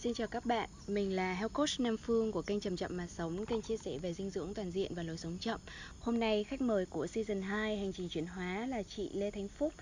[0.00, 3.06] Xin chào các bạn, mình là Health Coach Nam Phương của kênh Chậm Chậm Mà
[3.06, 5.60] Sống, kênh chia sẻ về dinh dưỡng toàn diện và lối sống chậm.
[6.00, 9.48] Hôm nay khách mời của Season 2 Hành trình chuyển hóa là chị Lê thánh
[9.48, 9.72] Phúc.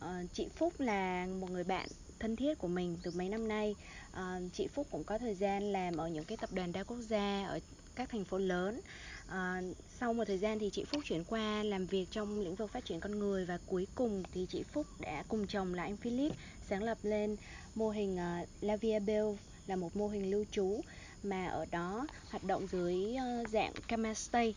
[0.00, 3.74] Ờ, chị Phúc là một người bạn thân thiết của mình từ mấy năm nay.
[4.12, 7.00] Ờ, chị Phúc cũng có thời gian làm ở những cái tập đoàn đa quốc
[7.00, 7.60] gia ở
[7.94, 8.80] các thành phố lớn.
[9.28, 9.62] À,
[10.00, 12.84] sau một thời gian thì chị Phúc chuyển qua làm việc trong lĩnh vực phát
[12.84, 16.32] triển con người và cuối cùng thì chị Phúc đã cùng chồng là anh Philip
[16.68, 17.36] sáng lập lên
[17.74, 19.26] mô hình uh, La Via Bell
[19.68, 20.80] là một mô hình lưu trú
[21.22, 24.54] mà ở đó hoạt động dưới ờ, dạng Camastay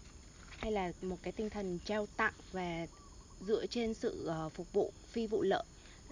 [0.58, 2.88] hay là một cái tinh thần trao tặng và
[3.48, 5.64] dựa trên sự ờ, phục vụ phi vụ lợi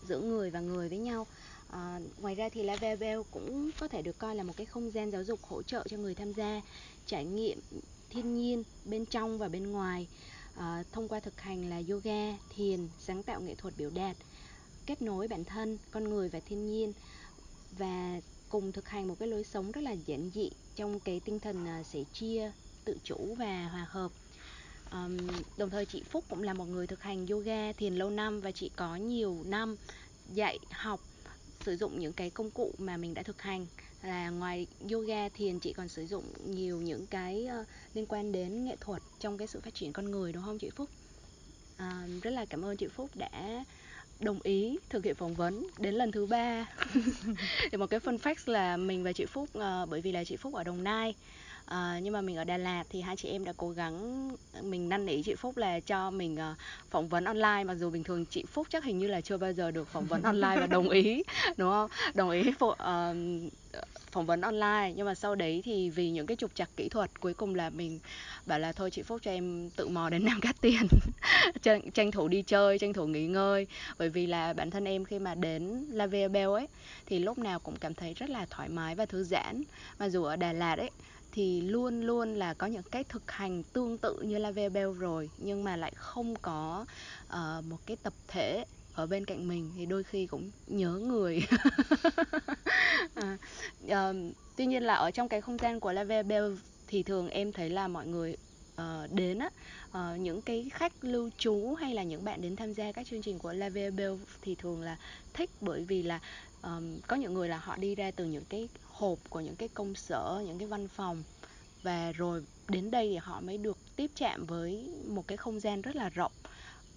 [0.08, 1.28] giữa người và người với nhau.
[1.70, 5.12] À, ngoài ra thì Lavabel cũng có thể được coi là một cái không gian
[5.12, 6.62] giáo dục hỗ trợ cho người tham gia
[7.06, 7.60] trải nghiệm
[8.10, 10.08] thiên nhiên bên trong và bên ngoài.
[10.56, 14.18] À, thông qua thực hành là yoga thiền sáng tạo nghệ thuật biểu đạt
[14.86, 16.94] kết nối bản thân con người và thiên nhiên.
[17.78, 21.40] Và cùng thực hành một cái lối sống rất là giản dị trong cái tinh
[21.40, 22.52] thần à, sẻ chia
[22.86, 24.12] tự chủ và hòa hợp
[24.92, 25.18] um,
[25.58, 28.52] đồng thời chị Phúc cũng là một người thực hành yoga thiền lâu năm và
[28.52, 29.76] chị có nhiều năm
[30.34, 31.00] dạy học
[31.66, 33.68] sử dụng những cái công cụ mà mình đã thực hành
[34.02, 38.66] là ngoài yoga thiền chị còn sử dụng nhiều những cái uh, liên quan đến
[38.66, 40.90] nghệ thuật trong cái sự phát triển con người đúng không chị Phúc?
[41.76, 43.66] Uh, rất là cảm ơn chị Phúc đã
[44.20, 46.66] đồng ý thực hiện phỏng vấn đến lần thứ ba.
[47.72, 50.38] Thì một cái fun fact là mình và chị Phúc uh, bởi vì là chị
[50.38, 51.16] Phúc ở Đồng Nai
[51.70, 54.30] à, nhưng mà mình ở Đà Lạt thì hai chị em đã cố gắng
[54.62, 56.58] mình năn nỉ chị Phúc là cho mình uh,
[56.90, 59.54] phỏng vấn online mặc dù bình thường chị Phúc chắc hình như là chưa bao
[59.54, 61.24] giờ được phỏng vấn online và đồng ý
[61.58, 61.90] đúng không?
[62.14, 62.76] Đồng ý uh,
[64.12, 64.94] phỏng vấn online.
[64.96, 67.70] Nhưng mà sau đấy thì vì những cái trục trặc kỹ thuật cuối cùng là
[67.70, 68.00] mình
[68.46, 70.88] bảo là thôi chị Phúc cho em tự mò đến Nam Cát Tiên
[71.62, 73.68] tranh, tranh thủ đi chơi tranh thủ nghỉ ngơi.
[73.98, 76.68] Bởi vì là bản thân em khi mà đến La Via Bell ấy
[77.06, 79.64] thì lúc nào cũng cảm thấy rất là thoải mái và thư giãn.
[80.00, 80.90] Mà dù ở Đà Lạt ấy
[81.32, 85.30] thì luôn luôn là có những cái thực hành tương tự như La Bell rồi
[85.38, 86.86] nhưng mà lại không có
[87.28, 91.42] uh, một cái tập thể ở bên cạnh mình thì đôi khi cũng nhớ người.
[93.16, 93.38] À,
[93.86, 94.16] uh,
[94.58, 96.56] tuy nhiên là ở trong cái không gian của La Bell
[96.88, 98.38] thì thường em thấy là mọi người
[98.82, 99.50] uh, đến á
[99.88, 103.22] uh, những cái khách lưu trú hay là những bạn đến tham gia các chương
[103.22, 104.98] trình của La Bell thì thường là
[105.34, 106.20] thích bởi vì là
[106.62, 109.70] um, có những người là họ đi ra từ những cái hộp của những cái
[109.74, 111.24] công sở những cái văn phòng
[111.84, 115.82] và rồi đến đây thì họ mới được tiếp chạm với một cái không gian
[115.82, 116.32] rất là rộng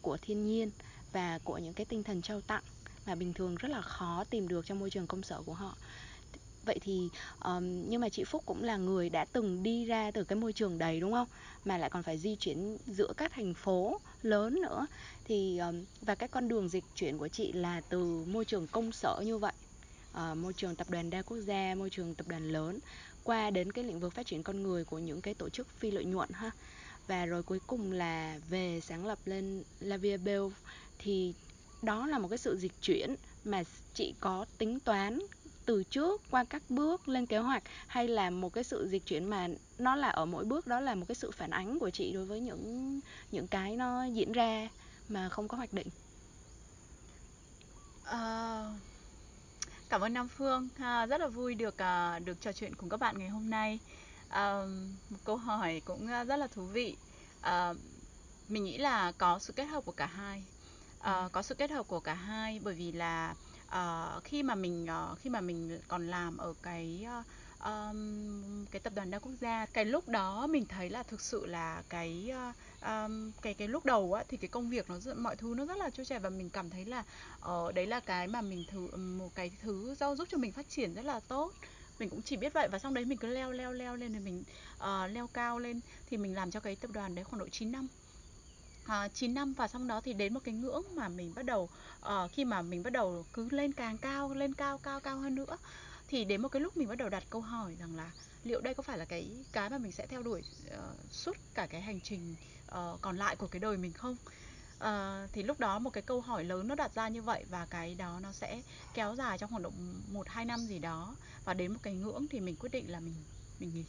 [0.02, 0.70] của thiên nhiên
[1.12, 2.62] và của những cái tinh thần trao tặng
[3.06, 5.76] mà bình thường rất là khó tìm được trong môi trường công sở của họ
[6.64, 7.08] vậy thì
[7.44, 10.52] um, nhưng mà chị Phúc cũng là người đã từng đi ra từ cái môi
[10.52, 11.28] trường đầy đúng không?
[11.64, 14.86] Mà lại còn phải di chuyển giữa các thành phố lớn nữa.
[15.24, 18.92] Thì um, và cái con đường dịch chuyển của chị là từ môi trường công
[18.92, 19.52] sở như vậy
[20.12, 22.78] uh, môi trường tập đoàn đa quốc gia môi trường tập đoàn lớn
[23.24, 25.90] qua đến cái lĩnh vực phát triển con người của những cái tổ chức phi
[25.90, 26.50] lợi nhuận ha.
[27.06, 30.44] Và rồi cuối cùng là về sáng lập lên Lavia Bell.
[30.98, 31.34] Thì
[31.82, 33.62] đó là một cái sự dịch chuyển mà
[33.94, 35.18] chị có tính toán
[35.66, 39.24] từ trước qua các bước lên kế hoạch hay là một cái sự dịch chuyển
[39.24, 42.12] mà nó là ở mỗi bước đó là một cái sự phản ánh của chị
[42.12, 43.00] đối với những
[43.30, 44.68] những cái nó diễn ra
[45.08, 45.88] mà không có hoạch định?
[48.02, 48.80] Uh,
[49.88, 50.68] cảm ơn Nam Phương.
[50.74, 53.78] Uh, rất là vui được uh, được trò chuyện cùng các bạn ngày hôm nay.
[54.26, 54.68] Uh,
[55.10, 56.96] một câu hỏi cũng rất là thú vị.
[57.40, 57.76] Uh,
[58.48, 60.44] mình nghĩ là có sự kết hợp của cả hai.
[60.98, 63.34] Uh, có sự kết hợp của cả hai bởi vì là
[63.72, 67.26] uh, khi mà mình uh, khi mà mình còn làm ở cái uh,
[67.64, 71.46] um, cái tập đoàn đa quốc gia cái lúc đó mình thấy là thực sự
[71.46, 72.56] là cái uh,
[72.88, 75.76] um, cái cái lúc đầu á thì cái công việc nó mọi thứ nó rất
[75.76, 77.04] là trôi chảy và mình cảm thấy là
[77.52, 80.68] uh, đấy là cái mà mình thử một cái thứ do giúp cho mình phát
[80.68, 81.52] triển rất là tốt.
[81.98, 84.18] Mình cũng chỉ biết vậy và xong đấy mình cứ leo leo leo lên thì
[84.18, 84.44] mình
[84.78, 85.80] uh, leo cao lên.
[86.10, 87.88] Thì mình làm cho cái tập đoàn đấy khoảng độ 9 năm
[88.86, 91.68] à, 9 năm và xong đó thì đến một cái ngưỡng mà mình bắt đầu
[92.00, 95.34] à, khi mà mình bắt đầu cứ lên càng cao lên cao cao cao hơn
[95.34, 95.56] nữa
[96.08, 98.10] thì đến một cái lúc mình bắt đầu đặt câu hỏi rằng là
[98.44, 101.66] liệu đây có phải là cái cái mà mình sẽ theo đuổi uh, suốt cả
[101.66, 102.34] cái hành trình
[102.68, 104.16] uh, còn lại của cái đời mình không?
[104.78, 107.66] Uh, thì lúc đó một cái câu hỏi lớn nó đặt ra như vậy và
[107.70, 108.62] cái đó nó sẽ
[108.94, 109.70] kéo dài trong khoảng độ
[110.12, 113.00] một hai năm gì đó và đến một cái ngưỡng thì mình quyết định là
[113.00, 113.14] mình
[113.60, 113.84] mình nghỉ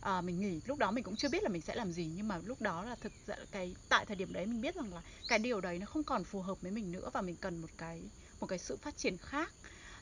[0.00, 2.28] à, mình nghỉ lúc đó mình cũng chưa biết là mình sẽ làm gì nhưng
[2.28, 5.02] mà lúc đó là thực ra cái tại thời điểm đấy mình biết rằng là
[5.28, 7.70] cái điều đấy nó không còn phù hợp với mình nữa và mình cần một
[7.76, 8.02] cái
[8.40, 9.52] một cái sự phát triển khác.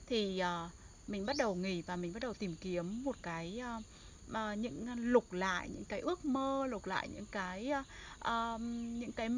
[0.06, 0.70] Thì à,
[1.06, 3.80] mình bắt đầu nghỉ và mình bắt đầu tìm kiếm một cái à,
[4.32, 7.72] À, những lục lại những cái ước mơ lục lại những cái
[8.20, 8.60] uh,
[9.00, 9.28] những cái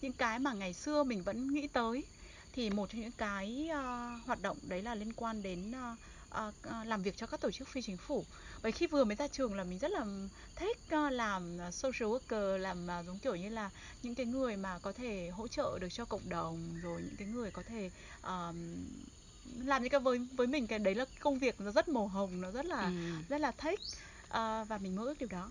[0.00, 2.04] những cái mà ngày xưa mình vẫn nghĩ tới.
[2.52, 5.98] Thì một trong những cái uh, hoạt động đấy là liên quan đến uh,
[6.84, 8.24] làm việc cho các tổ chức phi chính phủ.
[8.62, 10.06] Bởi khi vừa mới ra trường là mình rất là
[10.56, 13.70] thích uh, làm social worker làm giống kiểu như là
[14.02, 17.28] những cái người mà có thể hỗ trợ được cho cộng đồng rồi những cái
[17.28, 17.90] người có thể
[18.20, 18.54] uh,
[19.64, 20.66] làm những cái với với mình.
[20.66, 22.92] Cái đấy là công việc nó rất màu hồng nó rất là ừ.
[23.28, 23.80] rất là thích
[24.24, 25.50] uh, và mình mơ ước điều đó.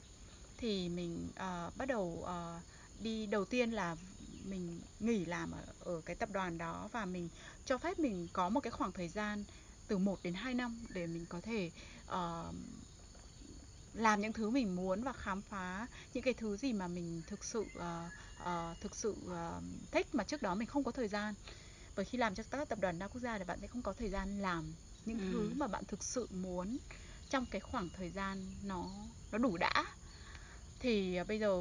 [0.57, 2.63] Thì mình uh, bắt đầu uh,
[3.03, 3.95] đi đầu tiên là
[4.43, 7.29] mình nghỉ làm ở, ở cái tập đoàn đó và mình
[7.65, 9.43] cho phép mình có một cái khoảng thời gian
[9.87, 11.71] từ 1 đến 2 năm để mình có thể
[12.07, 12.55] uh,
[13.93, 17.43] làm những thứ mình muốn và khám phá những cái thứ gì mà mình thực
[17.43, 17.83] sự uh,
[18.41, 21.33] uh, thực sự uh, thích mà trước đó mình không có thời gian.
[21.95, 23.93] Bởi khi làm cho các tập đoàn đa quốc gia thì bạn sẽ không có
[23.93, 24.73] thời gian làm
[25.05, 25.25] những ừ.
[25.31, 26.77] thứ mà bạn thực sự muốn
[27.29, 28.89] trong cái khoảng thời gian nó
[29.31, 29.85] nó đủ đã.
[30.79, 31.57] Thì uh, bây giờ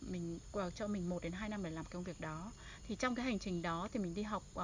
[0.00, 2.52] mình uh, cho mình 1 đến 2 năm để làm công việc đó.
[2.88, 4.62] Thì trong cái hành trình đó thì mình đi học uh,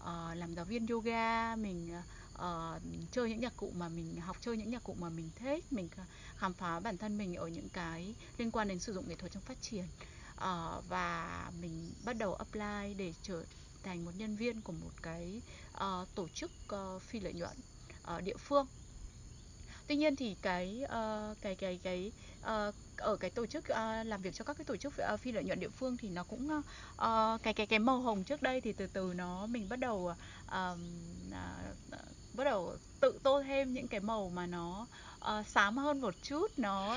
[0.00, 2.04] uh, làm giáo viên yoga mình uh,
[2.34, 2.80] Ờ,
[3.12, 5.88] chơi những nhạc cụ mà mình học chơi những nhạc cụ mà mình thích mình
[6.36, 9.32] khám phá bản thân mình ở những cái liên quan đến sử dụng nghệ thuật
[9.32, 9.84] trong phát triển.
[10.34, 13.44] Uh, và mình bắt đầu apply để trở
[13.82, 15.40] thành một nhân viên của một cái
[15.74, 17.56] uh, tổ chức uh, phi lợi nhuận
[18.16, 18.66] uh, địa phương.
[19.86, 24.22] Tuy nhiên thì cái uh, cái cái cái uh, ở cái tổ chức uh, làm
[24.22, 26.50] việc cho các cái tổ chức uh, phi lợi nhuận địa phương thì nó cũng
[26.58, 30.12] uh, cái cái cái màu hồng trước đây thì từ từ nó mình bắt đầu
[30.46, 32.00] uh, uh,
[32.34, 34.86] bắt đầu tự tô thêm những cái màu mà nó
[35.20, 36.96] uh, xám hơn một chút nó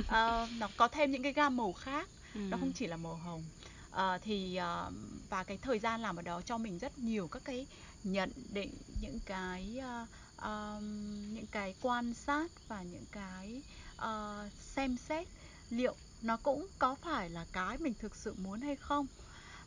[0.00, 0.06] uh,
[0.58, 2.08] nó có thêm những cái gam màu khác.
[2.34, 2.40] Ừ.
[2.40, 3.44] nó không chỉ là màu hồng.
[3.92, 4.92] Uh, thì uh,
[5.30, 7.66] và cái thời gian làm ở đó cho mình rất nhiều các cái
[8.04, 8.70] nhận định
[9.02, 10.08] những cái uh,
[10.38, 10.82] uh,
[11.32, 13.62] những cái quan sát và những cái
[13.96, 15.28] uh, xem xét
[15.70, 19.06] liệu nó cũng có phải là cái mình thực sự muốn hay không.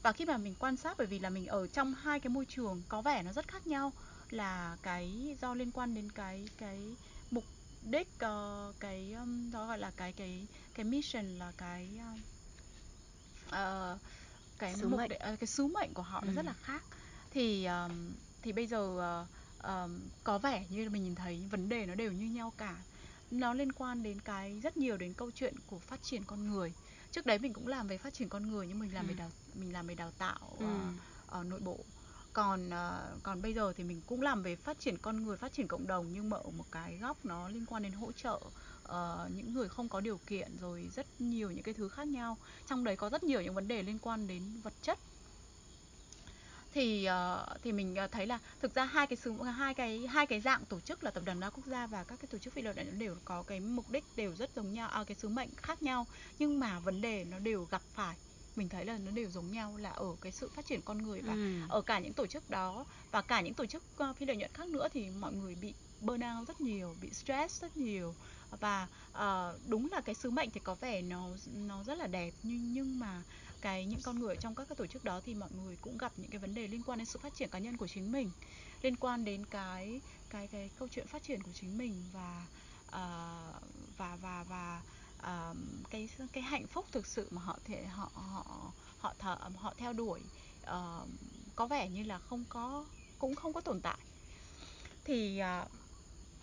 [0.03, 2.45] Và khi mà mình quan sát bởi vì là mình ở trong hai cái môi
[2.45, 3.91] trường có vẻ nó rất khác nhau
[4.33, 6.95] là cái do liên quan đến cái cái
[7.31, 7.43] mục
[7.89, 11.89] đích uh, cái um, đó gọi là cái cái cái mission là cái
[13.47, 13.99] uh,
[14.57, 15.09] cái sứ mục mệnh.
[15.09, 16.25] Đích, uh, cái sứ mệnh của họ ừ.
[16.27, 16.83] nó rất là khác
[17.31, 18.11] thì um,
[18.41, 19.27] thì bây giờ uh,
[19.63, 22.75] um, có vẻ như mình nhìn thấy vấn đề nó đều như nhau cả
[23.31, 26.73] nó liên quan đến cái rất nhiều đến câu chuyện của phát triển con người
[27.11, 29.09] trước đấy mình cũng làm về phát triển con người nhưng mình làm ừ.
[29.09, 30.65] về đào mình làm về đào tạo ừ.
[30.65, 30.71] uh,
[31.27, 31.77] ở nội bộ
[32.33, 35.53] còn ờ, còn bây giờ thì mình cũng làm về phát triển con người phát
[35.53, 38.39] triển cộng đồng nhưng mà ở một cái góc nó liên quan đến hỗ trợ
[38.91, 42.37] uh, những người không có điều kiện rồi rất nhiều những cái thứ khác nhau.
[42.67, 44.99] Trong đấy có rất nhiều những vấn đề liên quan đến vật chất.
[46.73, 50.41] Thì uh, thì mình thấy là thực ra hai cái sứ hai cái hai cái
[50.41, 52.61] dạng tổ chức là tập đoàn đa quốc gia và các cái tổ chức phi
[52.61, 55.49] lợi nhuận đều có cái mục đích đều rất giống nhau à, cái sứ mệnh
[55.57, 56.07] khác nhau
[56.39, 58.15] nhưng mà vấn đề nó đều gặp phải
[58.55, 61.21] mình thấy là nó đều giống nhau là ở cái sự phát triển con người
[61.21, 61.59] và ừ.
[61.69, 64.51] ở cả những tổ chức đó và cả những tổ chức uh, phi lợi nhuận
[64.53, 68.15] khác nữa thì mọi người bị burnout rất nhiều bị stress rất nhiều
[68.59, 71.27] và uh, đúng là cái sứ mệnh thì có vẻ nó
[71.67, 73.23] nó rất là đẹp nhưng nhưng mà
[73.61, 76.11] cái những con người trong các cái tổ chức đó thì mọi người cũng gặp
[76.17, 78.31] những cái vấn đề liên quan đến sự phát triển cá nhân của chính mình
[78.81, 82.45] liên quan đến cái cái cái câu chuyện phát triển của chính mình và
[82.87, 83.63] uh,
[83.97, 84.81] và và và
[85.89, 89.93] cái cái hạnh phúc thực sự mà họ thể họ họ họ thở, họ theo
[89.93, 90.21] đuổi
[90.63, 91.07] uh,
[91.55, 92.85] có vẻ như là không có
[93.19, 93.97] cũng không có tồn tại.
[95.03, 95.71] Thì uh,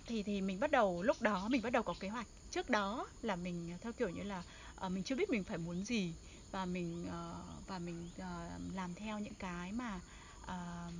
[0.06, 2.26] thì thì mình bắt đầu lúc đó mình bắt đầu có kế hoạch.
[2.50, 4.42] Trước đó là mình theo kiểu như là
[4.86, 6.14] uh, mình chưa biết mình phải muốn gì
[6.50, 10.00] và mình uh, và mình uh, làm theo những cái mà
[10.42, 10.94] uh,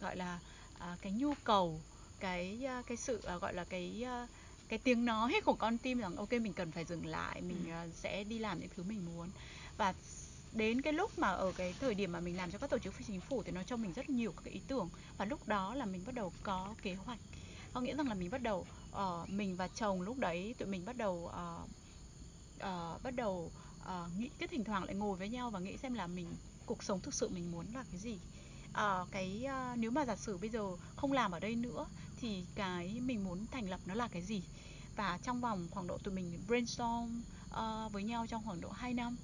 [0.00, 0.40] gọi là
[0.76, 1.80] uh, cái nhu cầu
[2.20, 4.28] cái uh, cái sự uh, gọi là cái uh,
[4.68, 7.94] cái tiếng nói của con tim rằng ok mình cần phải dừng lại mình uh,
[7.94, 9.28] sẽ đi làm những thứ mình muốn.
[9.76, 9.94] Và
[10.52, 12.94] đến cái lúc mà ở cái thời điểm mà mình làm cho các tổ chức
[12.94, 14.88] phi chính phủ thì nó cho mình rất nhiều các cái ý tưởng.
[15.18, 17.18] Và lúc đó là mình bắt đầu có kế hoạch.
[17.72, 20.84] Có nghĩa rằng là mình bắt đầu uh, mình và chồng lúc đấy tụi mình
[20.84, 21.70] bắt đầu uh,
[22.56, 23.50] uh, bắt đầu
[23.82, 26.28] uh, nghĩ cái thỉnh thoảng lại ngồi với nhau và nghĩ xem là mình
[26.66, 28.18] cuộc sống thực sự mình muốn là cái gì
[28.78, 31.86] uh, cái uh, nếu mà giả sử bây giờ không làm ở đây nữa
[32.20, 34.42] thì cái mình muốn thành lập nó là cái gì?
[34.96, 38.94] Và trong vòng khoảng độ tụi mình brainstorm uh, với nhau trong khoảng độ 2
[38.94, 39.16] năm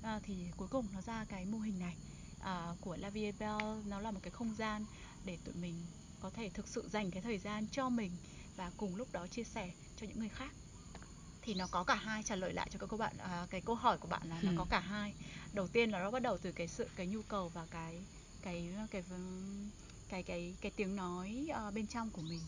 [0.00, 1.96] uh, thì cuối cùng nó ra cái mô hình này
[2.40, 3.82] uh, của La Vie Belle.
[3.86, 4.84] Nó là một cái không gian
[5.24, 5.74] để tụi mình
[6.20, 8.10] có thể thực sự dành cái thời gian cho mình
[8.56, 10.52] và cùng lúc đó chia sẻ cho những người khác.
[11.42, 13.98] Thì nó có cả hai trả lời lại cho các bạn à, cái câu hỏi
[13.98, 14.46] của bạn là ừ.
[14.46, 15.14] nó có cả hai.
[15.52, 18.02] Đầu tiên là nó bắt đầu từ cái sự cái nhu cầu và cái
[18.42, 19.02] cái cái
[20.08, 22.40] cái cái cái, tiếng nói uh, bên trong của mình.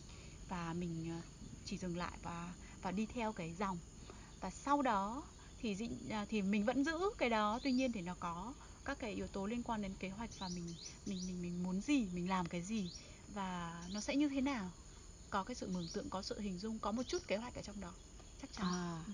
[0.49, 1.25] Và mình uh,
[1.65, 3.79] chỉ dừng lại và và đi theo cái dòng.
[4.41, 5.23] Và sau đó
[5.61, 8.99] thì dị, uh, thì mình vẫn giữ cái đó tuy nhiên thì nó có các
[8.99, 10.75] cái yếu tố liên quan đến kế hoạch và mình
[11.07, 12.91] mình mình mình muốn gì mình làm cái gì
[13.35, 14.71] và nó sẽ như thế nào.
[15.31, 17.63] Có cái sự mường tượng có sự hình dung có một chút kế hoạch ở
[17.63, 17.93] trong đó.
[18.43, 18.67] Chắc chắn.
[18.67, 19.05] À,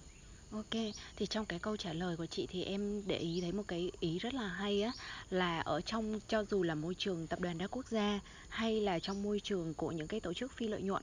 [0.50, 0.70] ok.
[1.16, 3.90] Thì trong cái câu trả lời của chị thì em để ý thấy một cái
[4.00, 4.92] ý rất là hay á,
[5.30, 8.98] là ở trong, cho dù là môi trường tập đoàn đa quốc gia hay là
[8.98, 11.02] trong môi trường của những cái tổ chức phi lợi nhuận,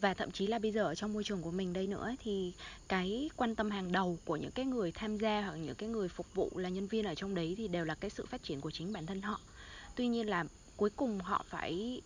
[0.00, 2.52] và thậm chí là bây giờ ở trong môi trường của mình đây nữa thì
[2.88, 6.08] cái quan tâm hàng đầu của những cái người tham gia hoặc những cái người
[6.08, 8.60] phục vụ là nhân viên ở trong đấy thì đều là cái sự phát triển
[8.60, 9.40] của chính bản thân họ.
[9.94, 10.44] Tuy nhiên là
[10.76, 12.02] cuối cùng họ phải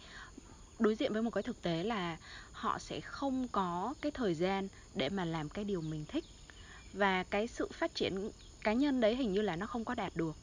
[0.79, 2.17] đối diện với một cái thực tế là
[2.53, 6.25] họ sẽ không có cái thời gian để mà làm cái điều mình thích
[6.97, 8.31] và cái sự phát triển
[8.65, 10.37] cá nhân đấy hình như là nó không có đạt được.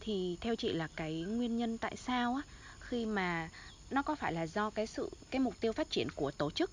[0.00, 2.42] Thì theo chị là cái nguyên nhân tại sao á
[2.80, 3.48] khi mà
[3.90, 6.70] nó có phải là do cái sự cái mục tiêu phát triển của tổ chức?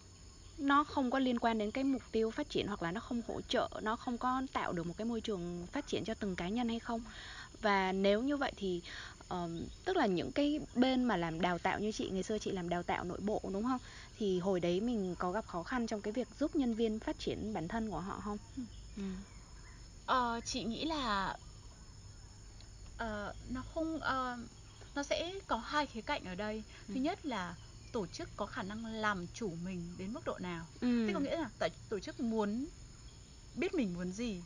[0.58, 3.22] Nó không có liên quan đến cái mục tiêu phát triển hoặc là nó không
[3.28, 6.36] hỗ trợ nó không có tạo được một cái môi trường phát triển cho từng
[6.36, 7.02] cá nhân hay không?
[7.62, 8.82] Và nếu như vậy thì
[9.34, 9.50] uh,
[9.86, 12.70] tức là những cái bên mà làm đào tạo như chị ngày xưa chị làm
[12.70, 13.80] đào tạo nội bộ đúng không?
[14.18, 17.20] Thì hồi đấy mình có gặp khó khăn trong cái việc giúp nhân viên phát
[17.20, 18.38] triển bản thân của họ không?
[18.58, 18.64] Ừ
[18.98, 19.04] ừ.
[20.06, 21.38] Ờ, chị nghĩ là
[22.98, 24.38] ờ, nó không ờ,
[24.96, 26.94] nó sẽ có hai khía cạnh ở đây Ừ.
[26.94, 27.56] thứ nhất là
[27.92, 31.04] tổ chức có khả năng làm chủ mình đến mức độ nào Ừ.
[31.08, 32.68] thế có nghĩa là tại tổ chức muốn
[33.56, 34.44] biết mình muốn gì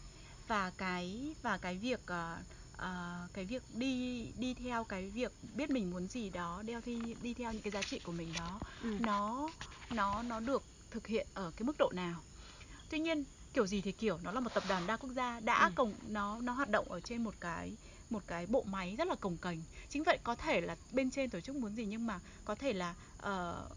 [0.47, 2.37] và cái và cái việc ờ,
[2.71, 7.15] ờ, cái việc đi đi theo cái việc biết mình muốn gì đó đeo thi
[7.21, 8.97] đi theo những cái giá trị của mình đó Ừ.
[8.99, 9.51] nó
[9.89, 12.23] nó nó được thực hiện ở cái mức độ nào
[12.89, 15.65] tuy nhiên kiểu gì thì kiểu nó là một tập đoàn đa quốc gia đã
[15.65, 15.71] Ừ.
[15.75, 17.77] cồng nó nó hoạt động ở trên một cái
[18.09, 21.29] một cái bộ máy rất là cồng kềnh chính vậy có thể là bên trên
[21.29, 23.69] tổ chức muốn gì nhưng mà có thể là ờ,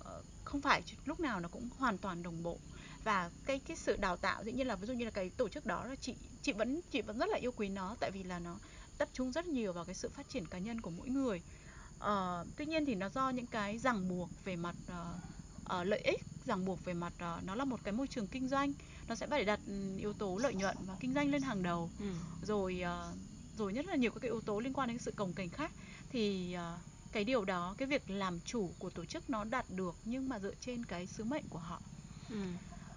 [0.45, 2.59] không phải lúc nào nó cũng hoàn toàn đồng bộ.
[3.05, 5.49] Và cái cái sự đào tạo dĩ nhiên là ví dụ như là cái tổ
[5.49, 8.23] chức đó là chị chị vẫn chị vẫn rất là yêu quý nó tại vì
[8.23, 8.59] là nó
[8.99, 11.43] tập trung rất nhiều vào cái sự phát triển cá nhân của mỗi người.
[11.99, 15.15] Ờ, tuy nhiên thì nó do những cái ràng buộc về mặt ờ,
[15.65, 18.49] ờ, lợi ích ràng buộc về mặt ờ, nó là một cái môi trường kinh
[18.49, 18.73] doanh
[19.09, 21.91] nó sẽ phải đặt ừ, yếu tố lợi nhuận và kinh doanh lên hàng đầu.
[21.99, 22.05] Ừ.
[22.43, 23.13] rồi ờ,
[23.57, 25.73] rồi nhất là nhiều các cái yếu tố liên quan đến sự cồng kềnh khác.
[26.11, 26.79] Thì ờ,
[27.13, 30.39] cái điều đó cái việc làm chủ của tổ chức nó đạt được nhưng mà
[30.39, 31.81] dựa trên cái sứ mệnh của họ.
[32.31, 32.37] Ừ.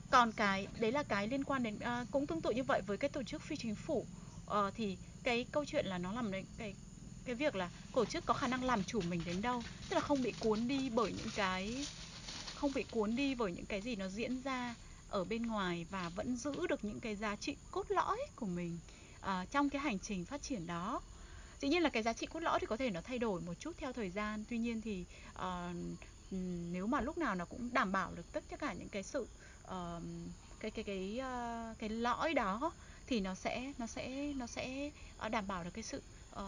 [0.10, 2.98] còn cái đấy là cái liên quan đến à, cũng tương tự như vậy với
[2.98, 4.06] cái tổ chức phi chính phủ.
[4.46, 6.74] Ờ, thì cái câu chuyện là nó làm đến cái
[7.26, 9.62] cái việc là tổ chức có khả năng làm chủ mình đến đâu.
[9.90, 11.86] Tức là không bị cuốn đi bởi những cái
[12.56, 14.76] không bị cuốn đi bởi những cái gì nó diễn ra
[15.10, 18.80] ở bên ngoài và vẫn giữ được những cái giá trị cốt lõi của mình
[19.22, 21.02] à, trong cái hành trình phát triển đó.
[21.62, 23.54] Dĩ nhiên là cái giá trị cốt lõi thì có thể nó thay đổi một
[23.60, 25.76] chút theo thời gian tuy nhiên thì uh,
[26.72, 29.28] nếu mà lúc nào nó cũng đảm bảo được tất cả những cái sự
[29.64, 30.04] uh,
[30.60, 32.72] cái cái cái uh, cái lõi đó
[33.08, 34.92] thì nó sẽ nó sẽ nó sẽ
[35.32, 36.02] đảm bảo được cái sự
[36.34, 36.42] uh,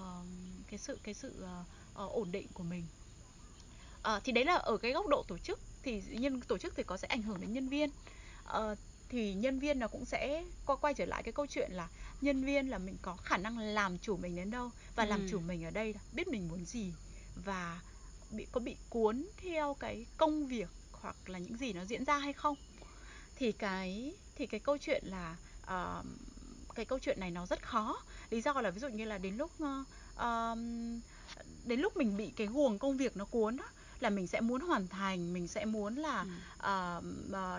[0.69, 2.85] cái sự cái sự uh, uh, ổn định của mình.
[3.99, 5.59] Uh, thì đấy là ở cái góc độ tổ chức.
[5.83, 7.89] Thì dĩ nhiên tổ chức thì có sẽ ảnh hưởng đến nhân viên.
[8.49, 8.75] Ờ,
[9.09, 11.87] thì nhân viên nó cũng sẽ qua quay trở lại cái câu chuyện là
[12.21, 15.25] nhân viên là mình có khả năng làm chủ mình đến đâu và làm Ừ.
[15.29, 16.93] chủ mình ở đây là biết mình muốn gì
[17.35, 17.79] và
[18.29, 22.17] bị có bị cuốn theo cái công việc hoặc là những gì nó diễn ra
[22.17, 22.55] hay không
[23.35, 26.03] thì cái thì cái câu chuyện là ờ,
[26.75, 29.37] cái câu chuyện này nó rất khó lý do là ví dụ như là đến
[29.37, 29.51] lúc
[30.15, 31.01] ờm,
[31.65, 33.67] đến lúc mình bị cái guồng công việc nó cuốn á
[34.03, 36.29] là mình sẽ muốn hoàn thành mình sẽ muốn là Ừ.
[36.57, 37.01] ờ,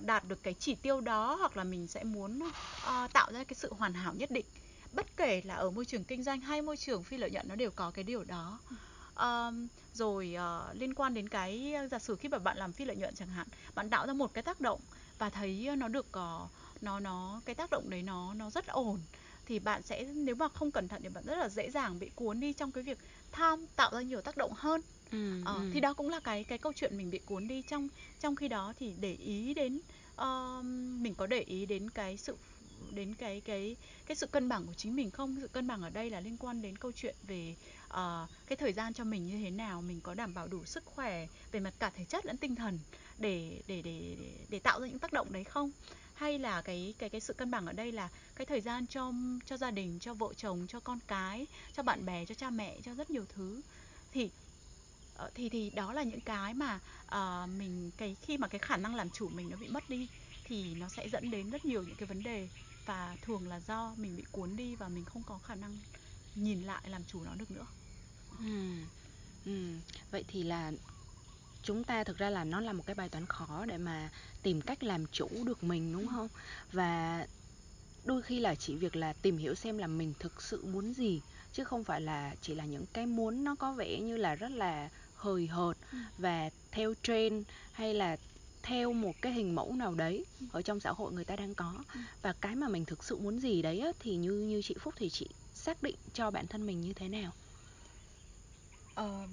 [0.00, 2.38] đạt được cái chỉ tiêu đó hoặc là mình sẽ muốn
[2.80, 4.47] ờ, tạo ra cái sự hoàn hảo nhất định.
[4.92, 7.54] Bất kể là ở môi trường kinh doanh hay môi trường phi lợi nhuận nó
[7.56, 8.61] đều có cái điều đó.
[9.14, 12.97] Ờm, rồi ờ, liên quan đến cái giả sử khi mà bạn làm phi lợi
[12.97, 14.80] nhuận chẳng hạn bạn tạo ra một cái tác động
[15.18, 16.49] và thấy nó được ờ,
[16.80, 19.06] nó nó cái tác động đấy nó nó rất ổn
[19.47, 22.11] thì bạn sẽ nếu mà không cẩn thận thì bạn rất là dễ dàng bị
[22.14, 22.99] cuốn đi trong cái việc
[23.32, 24.80] tham tạo ra nhiều tác động hơn
[25.11, 25.40] Ừ.
[25.45, 25.71] ờ, Ừ.
[25.73, 27.88] thì đó cũng là cái cái câu chuyện mình bị cuốn đi trong
[28.21, 29.81] trong khi đó thì để ý đến
[30.17, 30.61] ờ,
[31.00, 32.37] mình có để ý đến cái sự
[32.90, 33.76] đến cái cái
[34.07, 36.37] cái sự cân bằng của chính mình không sự cân bằng ở đây là liên
[36.37, 37.55] quan đến câu chuyện về
[37.88, 40.85] ờ, cái thời gian cho mình như thế nào mình có đảm bảo đủ sức
[40.85, 42.79] khỏe về mặt cả thể chất lẫn tinh thần
[43.19, 45.71] để để để để, để tạo ra những tác động đấy không
[46.14, 49.12] hay là cái cái cái sự cân bằng ở đây là cái thời gian cho
[49.47, 52.81] cho gia đình cho vợ chồng cho con cái cho bạn bè cho cha mẹ
[52.85, 53.61] cho rất nhiều thứ
[54.12, 54.31] thì
[55.20, 58.76] ờ, thì thì đó là những cái mà ờ, mình cái khi mà cái khả
[58.76, 60.08] năng làm chủ mình nó bị mất đi
[60.44, 62.48] thì nó sẽ dẫn đến rất nhiều những cái vấn đề
[62.86, 65.80] và thường là do mình bị cuốn đi và mình không có khả năng
[66.34, 67.66] nhìn lại làm chủ nó được nữa
[68.38, 68.44] Ừ.
[69.44, 69.52] Ừ.
[70.10, 70.72] Vậy thì là
[71.62, 74.10] chúng ta thực ra là nó là một cái bài toán khó để mà
[74.42, 76.12] tìm cách làm chủ được mình đúng Ừ.
[76.12, 76.28] không?
[76.72, 77.26] Và
[78.04, 81.22] đôi khi là chỉ việc là tìm hiểu xem là mình thực sự muốn gì
[81.52, 84.50] chứ không phải là chỉ là những cái muốn nó có vẻ như là rất
[84.50, 85.98] là hời hợt Ừ.
[86.18, 88.16] và theo trend hay là
[88.62, 91.84] theo một cái hình mẫu nào đấy ở trong xã hội người ta đang có.
[92.22, 94.94] Và cái mà mình thực sự muốn gì đấy á, thì như như chị Phúc
[94.96, 97.32] thì chị xác định cho bản thân mình như thế nào?
[98.94, 99.26] Ờ,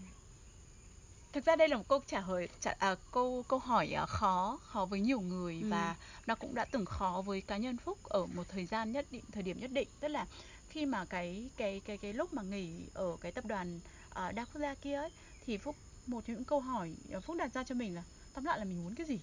[1.33, 4.59] thực ra đây là một câu trả lời trả, à, câu câu hỏi à, khó
[4.63, 5.67] khó với nhiều người Ừ.
[5.69, 5.95] và
[6.27, 9.23] nó cũng đã từng khó với cá nhân Phúc ở một thời gian nhất định
[9.31, 9.87] thời điểm nhất định.
[9.99, 10.25] Tức là
[10.69, 13.79] khi mà cái cái cái cái lúc mà nghỉ ở cái tập đoàn
[14.09, 15.09] à, đa quốc gia kia ấy
[15.47, 15.75] thì Phúc
[16.07, 18.65] một trong những câu hỏi à, Phúc đặt ra cho mình là tóm lại là
[18.65, 19.19] mình muốn cái gì?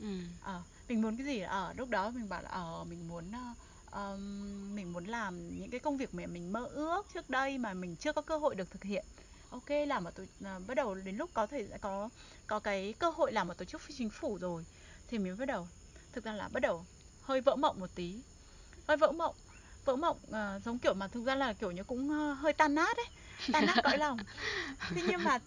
[0.00, 0.06] Ừ.
[0.42, 1.40] Ờ, mình muốn cái gì?
[1.40, 3.54] Ở lúc đó mình bảo là ờ mình muốn ờ,
[3.90, 7.74] ờm, mình muốn làm những cái công việc mà mình mơ ước trước đây mà
[7.74, 9.04] mình chưa có cơ hội được thực hiện.
[9.50, 12.08] Ok làm ở tổ à, bắt đầu đến lúc có thể có
[12.46, 14.64] có cái cơ hội làm ở tổ chức phi chính phủ rồi.
[15.08, 15.68] Thì mình bắt đầu
[16.12, 16.84] thực ra là bắt đầu
[17.20, 18.14] hơi vỡ mộng một tí
[18.88, 19.34] hơi vỡ mộng
[19.84, 22.74] vỡ mộng à, giống kiểu mà thực ra là kiểu như cũng ờ, hơi tan
[22.74, 23.06] nát ấy
[23.52, 24.18] tan nát cõi lòng.
[24.94, 25.38] Thế nhưng mà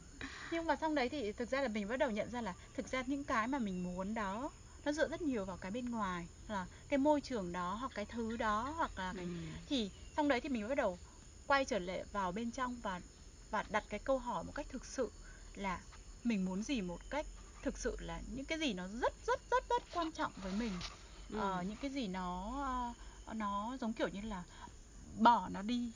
[0.51, 2.87] nhưng mà xong đấy thì thực ra là mình bắt đầu nhận ra là thực
[2.87, 4.51] ra những cái mà mình muốn đó
[4.85, 8.05] nó dựa rất nhiều vào cái bên ngoài là cái môi trường đó hoặc cái
[8.05, 9.31] thứ đó hoặc là cái Ừ.
[9.67, 10.99] thì xong đấy thì mình bắt đầu
[11.47, 13.01] quay trở lại vào bên trong và
[13.49, 15.11] và đặt cái câu hỏi một cách thực sự
[15.55, 15.81] là
[16.23, 17.25] mình muốn gì một cách
[17.61, 20.81] thực sự là những cái gì nó rất rất rất rất quan trọng với mình
[21.29, 21.37] Ừ.
[21.39, 22.95] ờ, những cái gì nó
[23.33, 24.43] nó giống kiểu như là
[25.17, 25.91] bỏ nó đi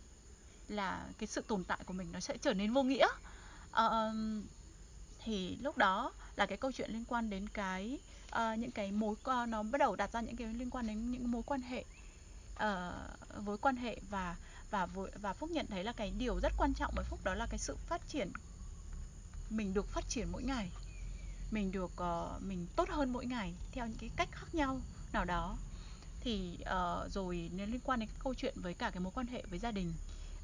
[0.68, 3.08] là cái sự tồn tại của mình nó sẽ trở nên vô nghĩa
[3.75, 4.13] Ờ,
[5.24, 7.98] thì lúc đó là cái câu chuyện liên quan đến cái
[8.36, 11.12] uh, những cái mối uh, nó bắt đầu đặt ra những cái liên quan đến
[11.12, 11.86] những mối quan hệ
[12.53, 14.36] uh, với quan hệ và
[14.72, 14.88] và
[15.22, 17.60] và phúc nhận thấy là cái điều rất quan trọng với phúc đó là cái
[17.60, 18.32] sự phát triển.
[19.50, 20.70] Mình được phát triển mỗi ngày
[21.51, 24.79] mình được uh, mình tốt hơn mỗi ngày theo những cái cách khác nhau
[25.13, 25.58] nào đó.
[26.22, 29.27] Thì uh, rồi nên liên quan đến cái câu chuyện với cả cái mối quan
[29.27, 29.94] hệ với gia đình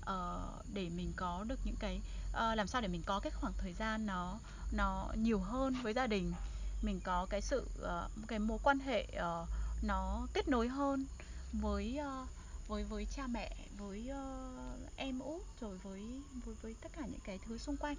[0.02, 3.54] uh, để mình có được những cái ờ, làm sao để mình có cái khoảng
[3.58, 4.40] thời gian nó
[4.72, 6.34] nó nhiều hơn với gia đình?
[6.82, 9.46] Mình có cái sự ờ, cái mối quan hệ ờ,
[9.82, 11.06] nó kết nối hơn
[11.54, 12.26] với ờ,
[12.68, 14.52] với với cha mẹ với ờ,
[14.96, 17.96] em út rồi với với với tất cả những cái thứ xung quanh.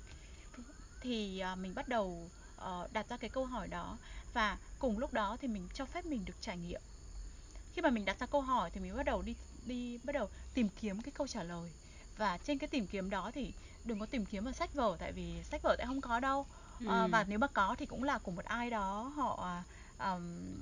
[1.01, 3.99] Thì à, mình bắt đầu ờ, đặt ra cái câu hỏi đó
[4.35, 6.81] và cùng lúc đó thì mình cho phép mình được trải nghiệm.
[7.75, 9.35] Khi mà mình đặt ra câu hỏi thì mình bắt đầu đi
[9.67, 11.71] đi bắt đầu tìm kiếm cái câu trả lời
[12.19, 13.53] và trên cái tìm kiếm đó thì
[13.85, 16.47] đừng có tìm kiếm ở sách vở tại vì sách vở sẽ không có đâu
[16.81, 16.87] Ừ.
[17.11, 19.65] và nếu mà có thì cũng là của một ai đó họ à,
[19.97, 20.55] ờm,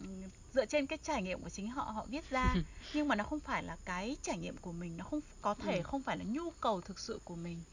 [0.52, 2.58] dựa trên cái trải nghiệm của chính họ họ viết ra
[2.92, 5.82] nhưng mà nó không phải là cái trải nghiệm của mình nó không có thể
[5.82, 5.82] Ừ.
[5.82, 7.64] không phải là nhu cầu thực sự của mình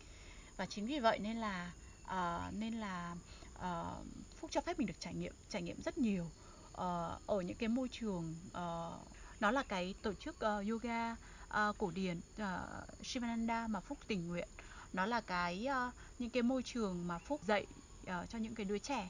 [0.58, 1.72] và chính vì vậy nên là
[2.04, 3.16] ờ, nên là
[3.54, 4.04] ờ,
[4.38, 6.32] phúc cho phép mình được trải nghiệm trải nghiệm rất nhiều
[6.72, 9.00] ờ, ở những cái môi trường ờ,
[9.40, 11.16] nó là cái tổ chức ờ, yoga
[11.48, 14.50] ờ, cổ điển ờ, Shivananda mà phúc tình nguyện
[14.98, 17.66] nó là cái uh, những cái môi trường mà phúc dạy
[18.04, 19.10] uh, cho những cái đứa trẻ.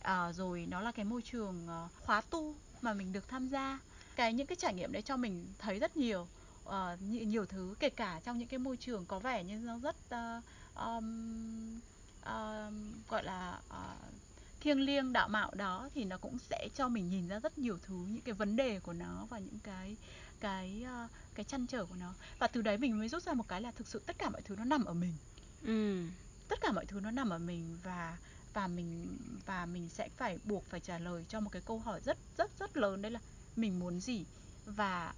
[0.00, 3.78] Uh, rồi nó là cái môi trường uh, khóa tu mà mình được tham gia.
[4.16, 6.26] Cái những cái trải nghiệm đấy cho mình thấy rất nhiều
[6.68, 9.78] uh, nhiều, nhiều thứ kể cả trong những cái môi trường có vẻ như nó
[9.78, 10.44] rất uh,
[10.86, 11.80] um,
[12.22, 14.14] ờm, gọi là uh,
[14.60, 17.78] thiêng liêng đạo mạo đó thì nó cũng sẽ cho mình nhìn ra rất nhiều
[17.82, 19.96] thứ những cái vấn đề của nó và những cái
[20.40, 22.14] cái ờ, cái trăn trở của nó.
[22.38, 24.42] Và từ đấy mình mới rút ra một cái là thực sự tất cả mọi
[24.42, 25.14] thứ nó nằm ở mình.
[25.62, 26.06] Ừ.
[26.48, 28.16] tất cả mọi thứ nó nằm ở mình và
[28.54, 32.00] và mình và mình sẽ phải buộc phải trả lời cho một cái câu hỏi
[32.04, 33.20] rất rất rất lớn đấy là
[33.56, 34.24] mình muốn gì?
[34.66, 35.14] Và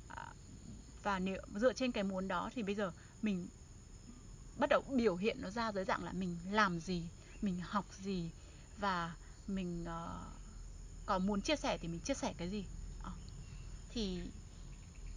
[1.02, 3.46] và nếu dựa trên cái muốn đó thì bây giờ mình
[4.58, 7.02] bắt đầu biểu hiện nó ra dưới dạng là mình làm gì
[7.42, 8.30] mình học gì
[8.78, 9.14] và
[9.46, 10.20] mình ờ,
[11.06, 12.64] có muốn chia sẻ thì mình chia sẻ cái gì.
[13.02, 13.10] Ờ,
[13.92, 14.22] thì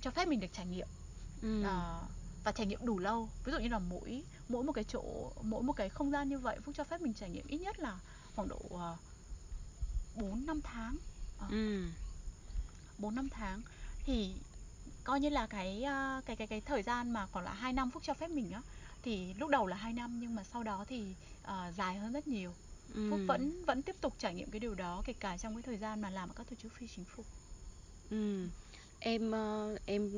[0.05, 0.87] cho phép mình được trải nghiệm
[1.41, 1.63] Ừ.
[1.63, 2.03] Ờ,
[2.43, 5.63] và trải nghiệm đủ lâu ví dụ như là mỗi mỗi một cái chỗ mỗi
[5.63, 7.99] một cái không gian như vậy phúc cho phép mình trải nghiệm ít nhất là
[8.35, 8.99] khoảng độ uh,
[10.15, 10.97] 4 5 tháng
[11.39, 11.89] Ờ, Ừ.
[12.97, 13.61] 4 5 tháng
[14.05, 14.35] thì
[15.03, 17.91] coi như là cái ờ, cái cái cái thời gian mà còn là 2 năm
[17.91, 18.61] phúc cho phép mình á
[19.03, 22.27] thì lúc đầu là 2 năm nhưng mà sau đó thì ờ, dài hơn rất
[22.27, 22.53] nhiều
[23.09, 23.25] phúc Ừ.
[23.27, 26.01] vẫn vẫn tiếp tục trải nghiệm cái điều đó kể cả trong cái thời gian
[26.01, 27.23] mà làm ở các tổ chức phi chính phủ
[28.09, 28.47] Ừ.
[28.99, 30.11] Em ờ, em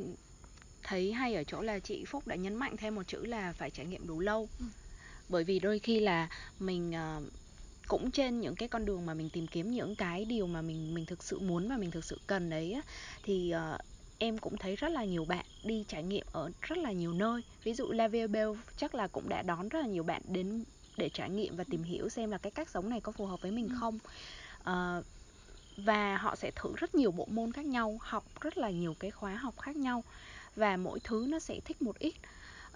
[0.83, 3.71] thấy hay ở chỗ là chị Phúc đã nhấn mạnh thêm một chữ là phải
[3.71, 4.49] trải nghiệm đủ lâu.
[4.59, 4.65] Ừ.
[5.29, 7.21] Bởi vì đôi khi là mình ờ,
[7.87, 10.93] cũng trên những cái con đường mà mình tìm kiếm những cái điều mà mình
[10.95, 12.81] mình thực sự muốn và mình thực sự cần đấy á,
[13.23, 13.77] thì ờ,
[14.19, 17.43] em cũng thấy rất là nhiều bạn đi trải nghiệm ở rất là nhiều nơi.
[17.65, 20.65] Ví dụ La Vie Bell chắc là cũng đã đón rất là nhiều bạn đến
[20.97, 23.41] để trải nghiệm và tìm hiểu xem là cái cách sống này có phù hợp
[23.41, 23.75] với mình Ừ.
[23.79, 23.99] không.
[25.77, 29.11] Và họ sẽ thử rất nhiều bộ môn khác nhau, học rất là nhiều cái
[29.11, 30.03] khóa học khác nhau
[30.55, 32.13] và mỗi thứ nó sẽ thích một ít.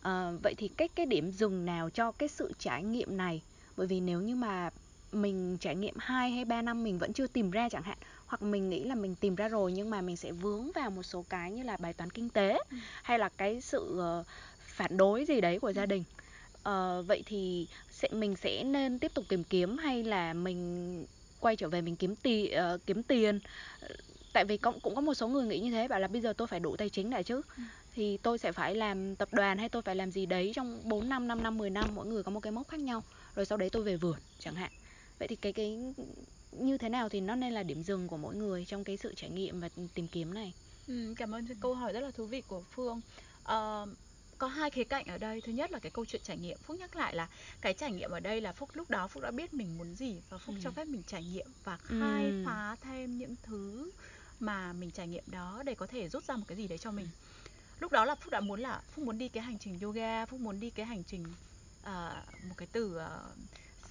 [0.01, 3.41] Ờ, vậy thì cái cái điểm dừng nào cho cái sự trải nghiệm này?
[3.77, 4.69] Bởi vì nếu như mà
[5.11, 8.41] mình trải nghiệm 2 hay 3 năm mình vẫn chưa tìm ra chẳng hạn hoặc
[8.41, 11.25] mình nghĩ là mình tìm ra rồi nhưng mà mình sẽ vướng vào một số
[11.29, 12.77] cái như là bài toán kinh tế ừ.
[13.03, 14.25] hay là cái sự uh,
[14.59, 16.03] phản đối gì đấy của gia đình
[16.69, 21.05] uh, vậy thì sẽ mình sẽ nên tiếp tục tìm kiếm hay là mình
[21.41, 23.39] quay trở về mình kiếm tiền uh, kiếm tiền.
[24.33, 26.33] Tại vì cũng cũng có một số người nghĩ như thế bảo là bây giờ
[26.33, 27.41] tôi phải đủ tài chính đã chứ.
[27.57, 27.63] Ừ.
[27.93, 31.09] thì tôi sẽ phải làm tập đoàn hay tôi phải làm gì đấy trong 4
[31.09, 33.03] năm 5 năm 10 năm mỗi người có một cái mốc khác nhau.
[33.35, 34.71] Rồi sau đấy tôi về vườn chẳng hạn.
[35.19, 35.77] Vậy thì cái cái
[36.51, 39.13] như thế nào thì nó nên là điểm dừng của mỗi người trong cái sự
[39.15, 40.53] trải nghiệm và tìm kiếm này?
[40.87, 43.01] Ừ, cảm ơn câu hỏi rất là thú vị của phương.
[43.41, 43.89] Uh,
[44.41, 46.77] có hai khía cạnh ở đây thứ nhất là cái câu chuyện trải nghiệm phúc
[46.79, 47.27] nhắc lại là
[47.61, 50.21] cái trải nghiệm ở đây là phúc lúc đó phúc đã biết mình muốn gì
[50.29, 50.61] và phúc ừ.
[50.63, 52.43] cho phép mình trải nghiệm và khai ừ.
[52.45, 53.91] phá thêm những thứ
[54.39, 56.91] mà mình trải nghiệm đó để có thể rút ra một cái gì đấy cho
[56.91, 57.07] mình
[57.79, 60.39] lúc đó là phúc đã muốn là phúc muốn đi cái hành trình yoga phúc
[60.39, 61.25] muốn đi cái hành trình
[61.83, 63.01] uh, một cái từ uh,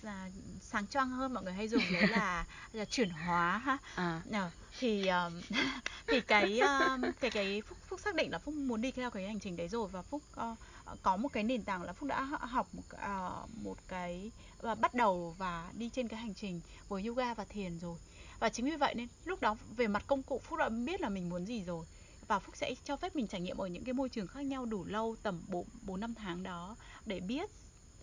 [0.02, 3.78] là sáng choang hơn mọi người hay dùng đấy là là chuyển hóa ha.
[3.94, 4.22] À.
[4.32, 5.40] Ờ, thì um,
[6.06, 9.26] thì cái um, cái cái phúc phúc xác định là phúc muốn đi theo cái
[9.26, 10.58] hành trình đấy rồi và phúc uh,
[11.02, 14.30] có một cái nền tảng là phúc đã học một uh, một cái
[14.62, 17.98] và bắt đầu và đi trên cái hành trình với yoga và thiền rồi.
[18.38, 21.08] Và chính vì vậy nên lúc đó về mặt công cụ phúc đã biết là
[21.08, 21.86] mình muốn gì rồi.
[22.28, 24.64] Và phúc sẽ cho phép mình trải nghiệm ở những cái môi trường khác nhau
[24.66, 27.50] đủ lâu tầm bốn bốn năm tháng đó để biết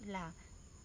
[0.06, 0.32] là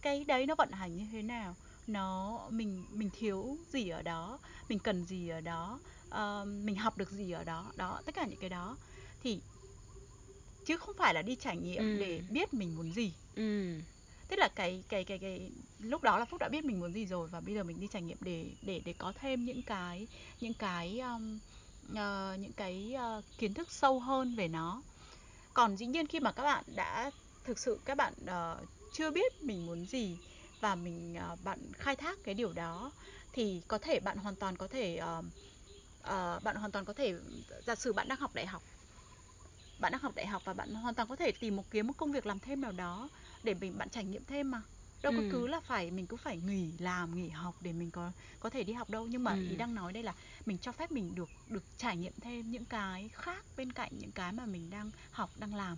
[0.02, 1.56] cái đấy nó vận hành như thế nào?
[1.86, 4.38] Nó mình mình thiếu gì ở đó?
[4.68, 5.80] Mình cần gì ở đó?
[6.08, 7.72] Uh, mình học được gì ở đó?
[7.76, 8.76] Đó tất cả những cái đó.
[9.22, 9.40] Thì
[10.66, 11.96] chứ không phải là đi trải nghiệm ừ.
[12.00, 13.12] để biết mình muốn gì.
[13.36, 13.80] Ừ.
[14.28, 17.06] tức là cái cái cái cái lúc đó là phúc đã biết mình muốn gì
[17.06, 20.06] rồi và bây giờ mình đi trải nghiệm để để để có thêm những cái
[20.40, 21.38] những cái um,
[21.90, 24.82] uh, những cái uh, kiến thức sâu hơn về nó.
[25.54, 27.10] Còn dĩ nhiên khi mà các bạn đã
[27.44, 30.16] thực sự các bạn uh, chưa biết mình muốn gì
[30.60, 32.92] và mình uh, bạn khai thác cái điều đó
[33.32, 35.24] thì có thể bạn hoàn toàn có thể uh,
[36.00, 37.14] uh, bạn hoàn toàn có thể
[37.66, 38.62] giả sử bạn đang học đại học
[39.78, 41.94] bạn đang học đại học và bạn hoàn toàn có thể tìm một kiếm một
[41.96, 43.08] công việc làm thêm nào đó
[43.42, 44.62] để mình bạn trải nghiệm thêm mà
[45.02, 45.16] đâu ừ.
[45.16, 48.50] có cứ là phải mình cứ phải nghỉ làm nghỉ học để mình có có
[48.50, 49.48] thể đi học đâu nhưng mà ừ.
[49.50, 50.14] ý đang nói đây là
[50.46, 54.12] mình cho phép mình được được trải nghiệm thêm những cái khác bên cạnh những
[54.12, 55.76] cái mà mình đang học đang làm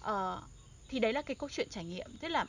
[0.00, 0.44] uh,
[0.90, 2.16] thì đấy là cái câu chuyện trải nghiệm.
[2.20, 2.46] Tức là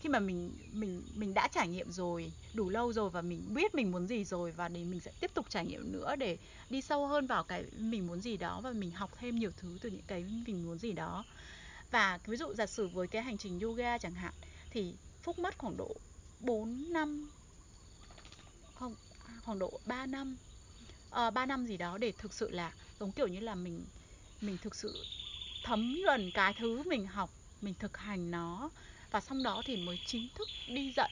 [0.00, 3.74] khi mà mình mình mình đã trải nghiệm rồi đủ lâu rồi và mình biết
[3.74, 6.38] mình muốn gì rồi và để mình sẽ tiếp tục trải nghiệm nữa để
[6.70, 9.78] đi sâu hơn vào cái mình muốn gì đó và mình học thêm nhiều thứ
[9.80, 11.24] từ những cái mình muốn gì đó.
[11.90, 14.34] Và ví dụ giả sử với cái hành trình yoga chẳng hạn
[14.70, 15.96] thì phúc mất khoảng độ
[16.40, 17.30] 4 năm
[18.74, 18.94] không
[19.44, 20.36] khoảng độ 3 năm
[21.10, 23.84] ờ, uh, 3 năm gì đó để thực sự là giống kiểu như là mình
[24.40, 25.04] mình thực sự
[25.64, 27.30] thấm nhuần cái thứ mình học
[27.64, 28.70] mình thực hành nó.
[29.10, 31.10] Và xong đó thì mới chính thức đi dạy.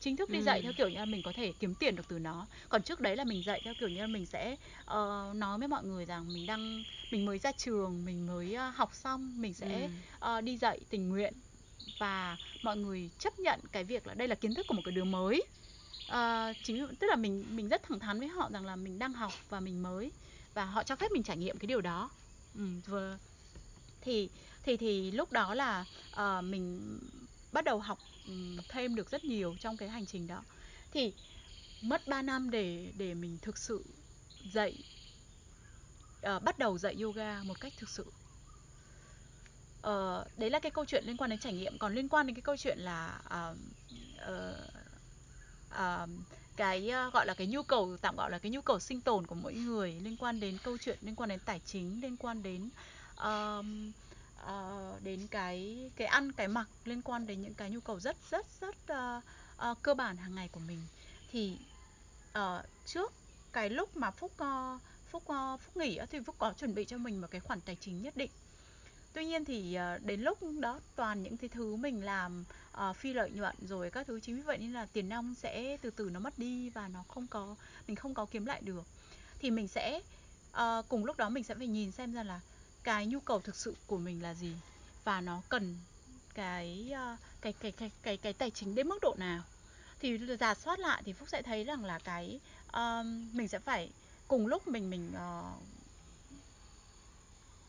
[0.00, 0.42] Chính thức đi ừ.
[0.44, 2.46] dạy theo kiểu như là mình có thể kiếm tiền được từ nó.
[2.68, 5.68] Còn trước đấy là mình dạy theo kiểu như là mình sẽ uh, nói với
[5.68, 9.54] mọi người rằng mình đang mình mới ra trường mình mới uh, học xong mình
[9.54, 9.88] sẽ
[10.20, 10.38] ừ.
[10.38, 11.34] uh, đi dạy tình nguyện.
[11.98, 14.92] Và mọi người chấp nhận cái việc là đây là kiến thức của một cái
[14.92, 15.42] đứa mới.
[16.08, 19.12] Uh, chính tức là mình mình rất thẳng thắn với họ rằng là mình đang
[19.12, 20.12] học và mình mới.
[20.54, 22.10] Và họ cho phép mình trải nghiệm cái điều đó.
[22.54, 23.18] Ừ, vừa.
[24.00, 24.28] Thì
[24.64, 26.98] thì thì lúc đó là uh, mình
[27.52, 28.32] bắt đầu học ừ,
[28.68, 30.42] thêm được rất nhiều trong cái hành trình đó.
[30.92, 31.12] Thì
[31.82, 33.84] mất 3 năm để để mình thực sự
[34.52, 34.78] dạy
[36.36, 38.06] uh, bắt đầu dạy yoga một cách thực sự.
[39.78, 41.78] Uh, đấy là cái câu chuyện liên quan đến trải nghiệm.
[41.78, 43.56] Còn liên quan đến cái câu chuyện là uh,
[44.30, 44.56] uh,
[45.74, 46.08] uh,
[46.56, 49.26] cái uh, gọi là cái nhu cầu tạm gọi là cái nhu cầu sinh tồn
[49.26, 52.42] của mỗi người liên quan đến câu chuyện liên quan đến tài chính liên quan
[52.42, 52.70] đến
[53.20, 53.64] uh,
[54.46, 58.16] uh, đến cái cái ăn cái mặc liên quan đến những cái nhu cầu rất
[58.30, 59.22] rất rất uh,
[59.70, 60.80] uh, cơ bản hàng ngày của mình.
[61.30, 61.56] Thì
[62.38, 63.12] uh, trước
[63.52, 66.98] cái lúc mà phúc uh, phúc uh, phúc nghỉ thì phúc có chuẩn bị cho
[66.98, 68.30] mình một cái khoản tài chính nhất định.
[69.12, 72.44] Tuy nhiên thì uh, đến lúc đó toàn những cái thứ mình làm
[72.88, 75.76] uh, phi lợi nhuận rồi các thứ chính vì vậy nên là tiền nong sẽ
[75.82, 78.86] từ từ nó mất đi và nó không có mình không có kiếm lại được.
[79.38, 80.00] Thì mình sẽ
[80.50, 82.40] uh, cùng lúc đó mình sẽ phải nhìn xem ra là
[82.84, 84.52] cái nhu cầu thực sự của mình là gì?
[85.04, 85.76] Và nó cần
[86.34, 89.42] cái ờ, cái cái cái cái cái tài chính đến mức độ nào?
[90.00, 92.40] Thì giả soát lại thì phúc sẽ thấy rằng là cái
[92.72, 93.90] um, mình sẽ phải
[94.28, 95.62] cùng lúc mình mình uh,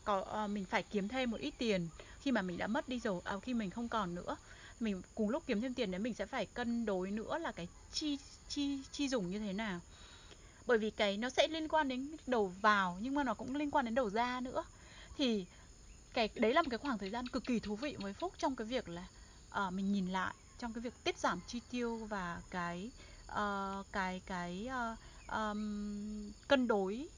[0.04, 1.88] có uh, mình phải kiếm thêm một ít tiền
[2.20, 4.36] khi mà mình đã mất đi rồi à, khi mình không còn nữa.
[4.80, 7.68] Mình cùng lúc kiếm thêm tiền đấy mình sẽ phải cân đối nữa là cái
[7.92, 9.80] chi chi chi dùng như thế nào.
[10.66, 13.70] Bởi vì cái nó sẽ liên quan đến đầu vào nhưng mà nó cũng liên
[13.70, 14.64] quan đến đầu ra nữa
[15.18, 15.46] thì
[16.14, 18.56] cái đấy là một cái khoảng thời gian cực kỳ thú vị với phúc trong
[18.56, 19.06] cái việc là
[19.66, 22.90] uh, mình nhìn lại trong cái việc tiết giảm chi tiêu và cái
[23.32, 24.98] uh, cái cái uh,
[25.32, 27.08] um, cân đối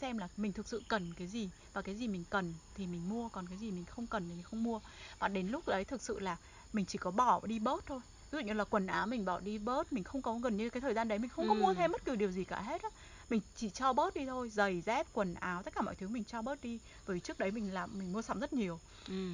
[0.00, 3.08] xem là mình thực sự cần cái gì và cái gì mình cần thì mình
[3.08, 4.80] mua còn cái gì mình không cần thì mình không mua.
[5.18, 6.36] Và đến lúc đấy thực sự là
[6.72, 8.00] mình chỉ có bỏ đi bớt thôi.
[8.30, 10.70] Ví dụ như là quần áo mình bỏ đi bớt mình không có gần như
[10.70, 11.48] cái thời gian đấy mình không ừ.
[11.48, 12.88] có mua thêm bất cứ điều gì cả hết á
[13.30, 16.24] mình chỉ cho bớt đi thôi giày dép quần áo tất cả mọi thứ mình
[16.24, 16.78] cho bớt đi.
[17.06, 18.80] Bởi vì trước đấy mình làm mình mua sắm rất nhiều.
[19.08, 19.32] Ừ.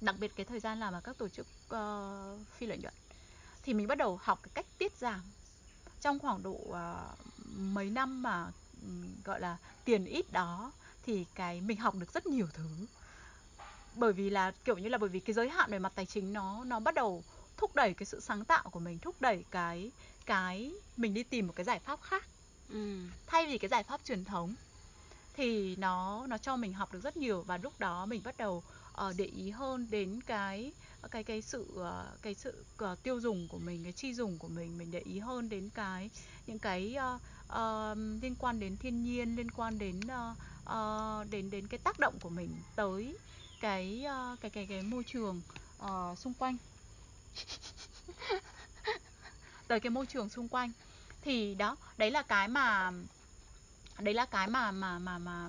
[0.00, 2.94] đặc biệt cái thời gian làm ở các tổ chức uh, phi lợi nhuận.
[3.62, 5.20] Thì mình bắt đầu học cái cách tiết giảm.
[6.00, 6.76] Trong khoảng độ uh,
[7.56, 8.46] mấy năm mà
[8.82, 10.72] um, gọi là tiền ít đó
[11.06, 12.68] thì cái mình học được rất nhiều thứ.
[13.94, 16.32] Bởi vì là kiểu như là bởi vì cái giới hạn về mặt tài chính
[16.32, 17.24] nó nó bắt đầu
[17.56, 19.90] thúc đẩy cái sự sáng tạo của mình thúc đẩy cái
[20.26, 22.26] cái mình đi tìm một cái giải pháp khác
[22.74, 22.98] ừ.
[23.26, 24.54] thay vì cái giải pháp truyền thống
[25.36, 28.62] thì nó nó cho mình học được rất nhiều và lúc đó mình bắt đầu
[28.92, 30.72] uh, để ý hơn đến cái
[31.10, 34.48] cái cái sự uh, cái sự uh, tiêu dùng của mình cái chi dùng của
[34.48, 34.78] mình.
[34.78, 36.10] Mình để ý hơn đến cái
[36.46, 37.20] những cái uh,
[37.52, 40.36] uh, liên quan đến thiên nhiên liên quan đến uh,
[40.70, 43.16] uh, đến đến cái tác động của mình tới
[43.60, 45.40] cái uh, cái cái cái môi trường
[45.82, 46.56] uh, xung quanh.
[49.68, 50.72] Tới cái môi trường xung quanh
[51.24, 52.90] thì đó đấy là cái mà
[53.98, 55.48] đấy là cái mà mà mà mà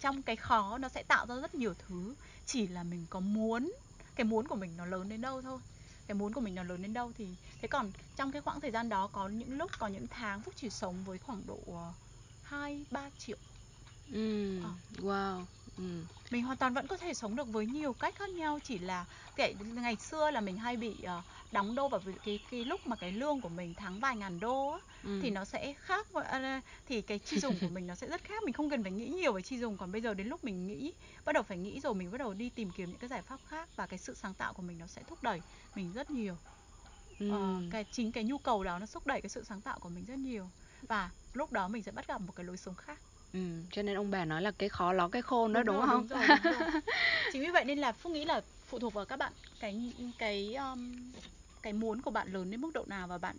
[0.00, 2.14] trong cái khó nó sẽ tạo ra rất nhiều thứ
[2.46, 3.72] chỉ là mình có muốn
[4.16, 5.58] cái muốn của mình nó lớn đến đâu thôi
[6.06, 7.26] cái muốn của mình nó lớn đến đâu thì
[7.62, 10.54] thế còn trong cái khoảng thời gian đó có những lúc có những tháng phúc
[10.56, 11.92] chỉ sống với khoảng độ ờ,
[12.42, 13.36] hai ba triệu
[14.12, 14.60] ừ.
[14.62, 14.70] à.
[15.02, 15.44] wow
[15.80, 16.04] ừ.
[16.30, 19.04] mình hoàn toàn vẫn có thể sống được với nhiều cách khác nhau chỉ là
[19.36, 22.96] kể ngày xưa là mình hay bị uh, đóng đô vào cái cái lúc mà
[22.96, 25.20] cái lương của mình tháng vài ngàn đô á, ừ.
[25.22, 28.42] thì nó sẽ khác à, thì cái chi dùng của mình nó sẽ rất khác
[28.42, 30.66] mình không cần phải nghĩ nhiều về chi dùng còn bây giờ đến lúc mình
[30.66, 30.92] nghĩ
[31.24, 33.40] bắt đầu phải nghĩ rồi mình bắt đầu đi tìm kiếm những cái giải pháp
[33.48, 35.40] khác và cái sự sáng tạo của mình nó sẽ thúc đẩy
[35.74, 36.36] mình rất nhiều
[37.18, 37.30] ừ.
[37.30, 39.88] ờ, cái chính cái nhu cầu đó nó thúc đẩy cái sự sáng tạo của
[39.88, 40.46] mình rất nhiều
[40.88, 42.98] và lúc đó mình sẽ bắt gặp một cái lối sống khác
[43.32, 43.40] Ừ,
[43.72, 45.86] cho nên ông bà nói là cái khó ló cái khôn đó đúng, đúng rồi,
[45.86, 46.08] không?
[46.08, 46.70] Đúng rồi, đúng rồi.
[47.32, 50.54] Chính vì vậy nên là Phúc nghĩ là phụ thuộc vào các bạn cái cái
[50.54, 51.12] um,
[51.62, 53.36] cái muốn của bạn lớn đến mức độ nào và bạn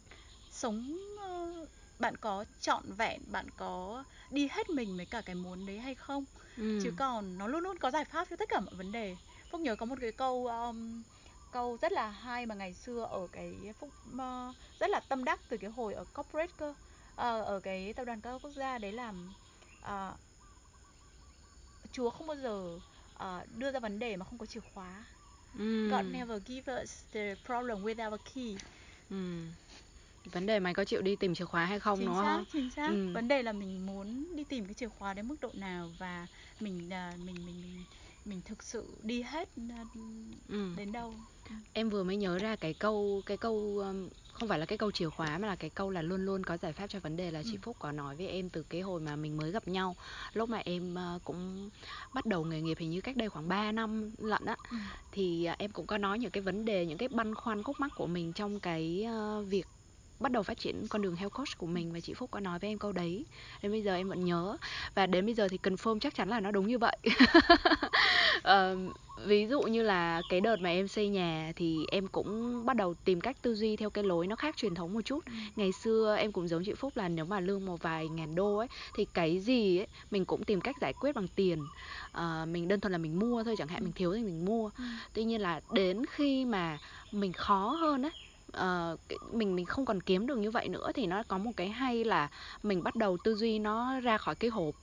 [0.51, 5.65] sống uh, bạn có trọn vẹn bạn có đi hết mình với cả cái muốn
[5.65, 6.25] đấy hay không
[6.57, 6.79] ừ.
[6.83, 9.15] chứ còn nó luôn luôn có giải pháp cho tất cả mọi vấn đề
[9.49, 11.03] phúc nhớ có một cái câu um,
[11.51, 15.39] câu rất là hay mà ngày xưa ở cái phúc uh, rất là tâm đắc
[15.49, 18.91] từ cái hồi ở corporate cơ uh, ở cái tập đoàn cao quốc gia đấy
[18.91, 19.13] là
[19.81, 20.15] uh,
[21.91, 22.79] chúa không bao giờ
[23.15, 25.05] uh, đưa ra vấn đề mà không có chìa khóa
[25.53, 25.89] mm.
[25.91, 28.55] God never give us the problem without a key
[29.09, 29.47] mm.
[30.25, 32.45] vấn đề mày có chịu đi tìm chìa khóa hay không chính đúng xác, không
[32.53, 33.11] chính xác ừ.
[33.13, 36.27] vấn đề là mình muốn đi tìm cái chìa khóa đến mức độ nào và
[36.59, 37.83] mình uh, mình mình mình
[38.25, 39.49] mình thực sự đi hết
[39.81, 39.87] uh,
[40.49, 40.73] ừ.
[40.77, 41.13] đến đâu
[41.73, 44.91] em vừa mới nhớ ra cái câu cái câu um, không phải là cái câu
[44.91, 47.31] chìa khóa mà là cái câu là luôn luôn có giải pháp cho vấn đề
[47.31, 47.59] là chị ừ.
[47.61, 49.95] Phúc có nói với em từ cái hồi mà mình mới gặp nhau
[50.33, 51.69] lúc mà em uh, cũng
[52.13, 54.77] bắt đầu nghề nghiệp hình như cách đây khoảng 3 năm lận á ừ.
[55.11, 57.79] thì uh, em cũng có nói những cái vấn đề những cái băn khoăn khúc
[57.79, 59.05] mắc của mình trong cái
[59.39, 59.67] uh, việc
[60.21, 62.59] bắt đầu phát triển con đường health coach của mình và chị Phúc có nói
[62.59, 63.25] với em câu đấy
[63.61, 64.57] đến bây giờ em vẫn nhớ
[64.95, 66.97] và đến bây giờ thì confirm chắc chắn là nó đúng như vậy
[68.37, 72.75] uh, ví dụ như là cái đợt mà em xây nhà thì em cũng bắt
[72.75, 75.31] đầu tìm cách tư duy theo cái lối nó khác truyền thống một chút ừ.
[75.55, 78.57] ngày xưa em cũng giống chị phúc là nếu mà lương một vài ngàn đô
[78.57, 81.59] ấy thì cái gì ấy mình cũng tìm cách giải quyết bằng tiền
[82.17, 83.83] uh, mình đơn thuần là mình mua thôi chẳng hạn ừ.
[83.83, 84.83] mình thiếu thì mình mua ừ.
[85.13, 86.77] tuy nhiên là đến khi mà
[87.11, 88.11] mình khó hơn ấy
[88.57, 91.69] uh, mình mình không còn kiếm được như vậy nữa thì nó có một cái
[91.69, 92.29] hay là
[92.63, 94.75] mình bắt đầu tư duy nó ra khỏi cái hộp.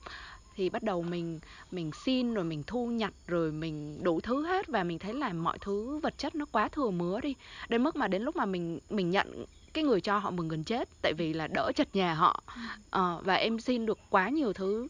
[0.55, 1.39] Thì bắt đầu mình
[1.71, 5.33] mình xin rồi mình thu nhặt rồi mình đủ thứ hết và mình thấy là
[5.33, 7.35] mọi thứ vật chất nó quá thừa mứa đi.
[7.69, 10.63] Đến mức mà đến lúc mà mình mình nhận cái người cho họ mừng gần
[10.63, 12.43] chết tại vì là đỡ chật nhà họ.
[12.81, 14.87] Uh, và em xin được quá nhiều thứ.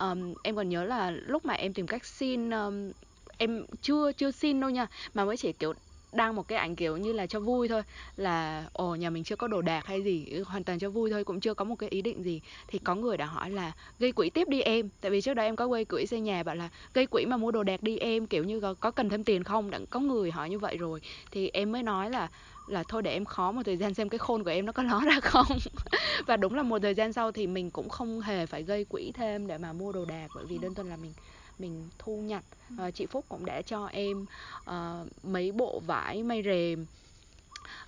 [0.00, 2.90] Um, em còn nhớ là lúc mà em tìm cách xin um,
[3.38, 5.72] em chưa chưa xin đâu nha mà mới chỉ kiểu
[6.12, 7.82] đăng một cái ảnh kiểu như là cho vui thôi
[8.16, 11.10] là ồ nhà mình chưa có đồ đạc hay gì ừ, hoàn toàn cho vui
[11.10, 12.40] thôi cũng chưa có một cái ý định gì.
[12.68, 14.88] Thì có người đã hỏi là gây quỹ tiếp đi em.
[15.00, 17.36] Tại vì trước đó em có gây quỹ xây nhà bảo là gây quỹ mà
[17.36, 19.70] mua đồ đạc đi em kiểu như có, có cần thêm tiền không?
[19.70, 22.28] Đã có người hỏi như vậy rồi thì em mới nói là
[22.66, 24.82] là thôi để em khó một thời gian xem cái khôn của em nó có
[24.92, 25.46] ló ra không?
[26.26, 29.12] Và đúng là một thời gian sau thì mình cũng không hề phải gây quỹ
[29.14, 31.12] thêm để mà mua đồ đạc bởi vì đơn thuần là mình
[31.62, 32.44] mình thu nhặt
[32.74, 34.26] uh, chị Phúc cũng đã cho em
[34.70, 36.86] uh, mấy bộ vải may rèm.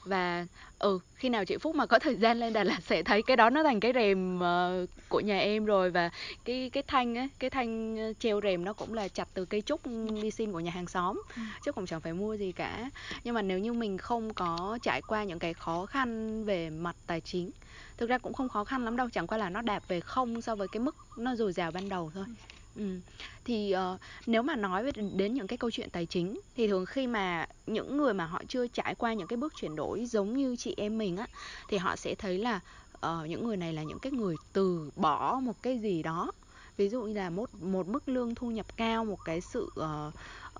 [0.05, 0.47] Và
[0.79, 3.37] ừ khi nào chị Phúc mà có thời gian lên Đà Lạt sẽ thấy cái
[3.37, 5.91] đó nó thành cái rèm uh, của nhà em rồi.
[5.91, 6.11] Và
[6.45, 9.63] cái cái thanh á cái thanh ờ, treo rèm nó cũng là chặt từ cây
[9.63, 9.81] trúc
[10.23, 11.43] đi xin của nhà hàng xóm ừ.
[11.65, 12.91] chứ cũng chẳng phải mua gì cả.
[13.25, 16.97] Nhưng mà nếu như mình không có trải qua những cái khó khăn về mặt
[17.07, 17.51] tài chính
[17.97, 20.43] thực ra cũng không khó khăn lắm đâu chẳng qua là nó đạp về không
[20.43, 22.25] so với cái mức nó dồi dào ban đầu thôi.
[22.27, 22.54] Ừ.
[22.77, 23.01] Ừ.
[23.45, 26.87] thì uh, nếu mà nói về đến những cái câu chuyện tài chính thì thường
[26.87, 30.37] khi mà những người mà họ chưa trải qua những cái bước chuyển đổi giống
[30.37, 31.27] như chị em mình á
[31.69, 32.61] thì họ sẽ thấy là
[33.07, 36.33] uh, những người này là những cái người từ bỏ một cái gì đó.
[36.77, 40.15] Ví dụ như là một một mức lương thu nhập cao một cái sự uh,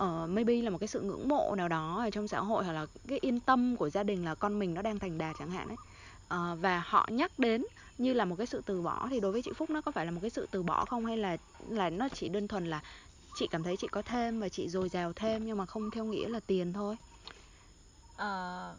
[0.05, 2.73] uh, maybe là một cái sự ngưỡng mộ nào đó ở trong xã hội hoặc
[2.73, 5.51] là cái yên tâm của gia đình là con mình nó đang thành đạt chẳng
[5.51, 5.77] hạn ấy.
[6.35, 7.65] Uh, và họ nhắc đến
[7.99, 10.05] như là một cái sự từ bỏ thì đối với chị Phúc nó có phải
[10.05, 11.37] là một cái sự từ bỏ không hay là
[11.69, 12.83] là nó chỉ đơn thuần là
[13.35, 16.05] chị cảm thấy chị có thêm và chị dồi dào thêm nhưng mà không theo
[16.05, 16.97] nghĩa là tiền thôi
[18.15, 18.79] uh,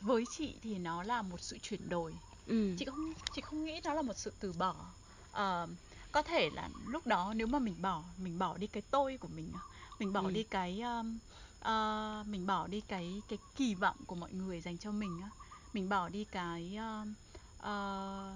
[0.00, 2.14] với chị thì nó là một sự chuyển đổi
[2.46, 2.76] ừ.
[2.78, 4.74] chị không chị không nghĩ nó là một sự từ bỏ
[5.30, 5.70] uh,
[6.12, 9.28] có thể là lúc đó nếu mà mình bỏ mình bỏ đi cái tôi của
[9.28, 9.52] mình
[9.98, 10.30] mình bỏ ừ.
[10.30, 11.18] đi cái um,
[11.58, 15.20] uh, mình bỏ đi cái cái kỳ vọng của mọi người dành cho mình
[15.72, 17.08] mình bỏ đi cái uh,
[17.60, 18.34] Ờ,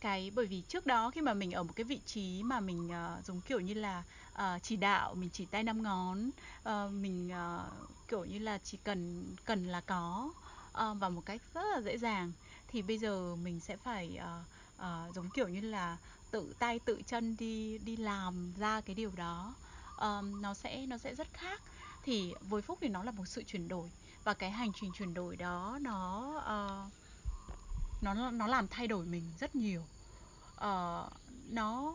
[0.00, 2.90] cái bởi vì trước đó khi mà mình ở một cái vị trí mà mình
[2.90, 4.02] uh, giống kiểu như là
[4.34, 6.30] uh, chỉ đạo mình chỉ tay năm ngón
[6.68, 7.72] uh, mình uh,
[8.08, 10.32] kiểu như là chỉ cần cần là có
[10.70, 12.32] uh, và một cách rất là dễ dàng
[12.68, 14.46] thì bây giờ mình sẽ phải uh,
[14.82, 15.96] uh, giống kiểu như là
[16.30, 19.54] tự tay tự chân đi đi làm ra cái điều đó.
[20.00, 21.62] Um, nó sẽ nó sẽ rất khác.
[22.04, 23.90] Thì với phúc thì nó là một sự chuyển đổi
[24.24, 26.92] và cái hành trình chuyển đổi đó nó uh,
[28.00, 29.82] nó nó làm thay đổi mình rất nhiều.
[30.56, 31.12] Uh,
[31.50, 31.94] nó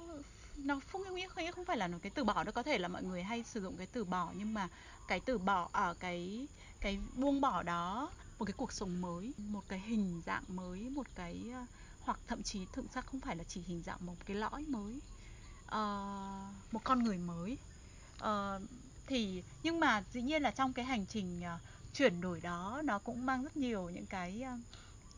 [0.57, 2.87] nó không nghĩa không, không phải là nó cái từ bỏ nó có thể là
[2.87, 4.67] mọi người hay sử dụng cái từ bỏ nhưng mà
[5.07, 6.47] cái từ bỏ ở à, cái
[6.79, 11.07] cái buông bỏ đó một cái cuộc sống mới một cái hình dạng mới một
[11.15, 11.69] cái uh,
[12.01, 14.99] hoặc thậm chí thực ra không phải là chỉ hình dạng một cái lõi mới
[15.67, 17.57] uh, một con người mới.
[18.23, 18.61] Uh,
[19.07, 21.61] thì nhưng mà dĩ nhiên là trong cái hành trình uh,
[21.93, 24.59] chuyển đổi đó nó cũng mang rất nhiều những cái uh,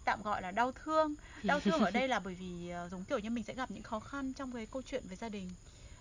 [0.05, 1.15] tạm gọi là đau thương.
[1.43, 3.83] Đau thương ở đây là bởi vì uh, giống kiểu như mình sẽ gặp những
[3.83, 5.49] khó khăn trong cái câu chuyện về gia đình.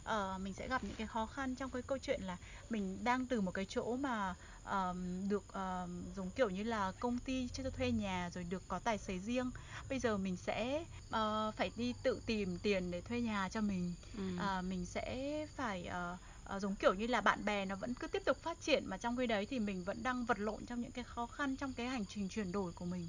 [0.02, 2.36] Uh, mình sẽ gặp những cái khó khăn trong cái câu chuyện là
[2.70, 4.96] mình đang từ một cái chỗ mà uh,
[5.28, 8.98] được uh, giống kiểu như là công ty cho thuê nhà rồi được có tài
[8.98, 9.50] xế riêng.
[9.88, 13.94] Bây giờ mình sẽ uh, phải đi tự tìm tiền để thuê nhà cho mình.
[14.16, 14.22] Ừ.
[14.58, 16.18] uh, mình sẽ phải uh,
[16.56, 18.96] uh, giống kiểu như là bạn bè nó vẫn cứ tiếp tục phát triển mà
[18.96, 21.72] trong cái đấy thì mình vẫn đang vật lộn trong những cái khó khăn trong
[21.72, 23.08] cái hành trình chuyển đổi của mình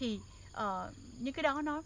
[0.00, 0.20] thì
[0.56, 1.82] uh, những cái đó nó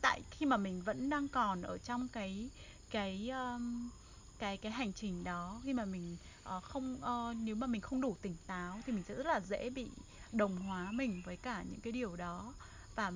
[0.00, 2.48] tại khi mà mình vẫn đang còn ở trong cái
[2.90, 3.90] cái um,
[4.38, 6.16] cái cái hành trình đó khi mà mình
[6.56, 9.40] uh, không uh, nếu mà mình không đủ tỉnh táo thì mình sẽ rất là
[9.40, 9.86] dễ bị
[10.32, 12.54] đồng hóa mình với cả những cái điều đó.
[12.94, 13.12] Và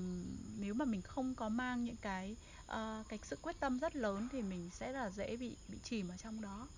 [0.59, 4.29] nếu mà mình không có mang những cái uh, cái sự quyết tâm rất lớn
[4.33, 6.69] thì mình sẽ là dễ bị bị chìm ở trong đó.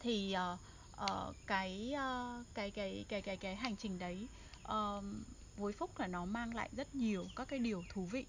[0.00, 0.60] Thì uh,
[1.04, 4.28] uh, cái, uh, cái cái cái cái cái hành trình đấy
[4.62, 5.04] uh,
[5.56, 8.24] với phúc là nó mang lại rất nhiều các cái điều thú vị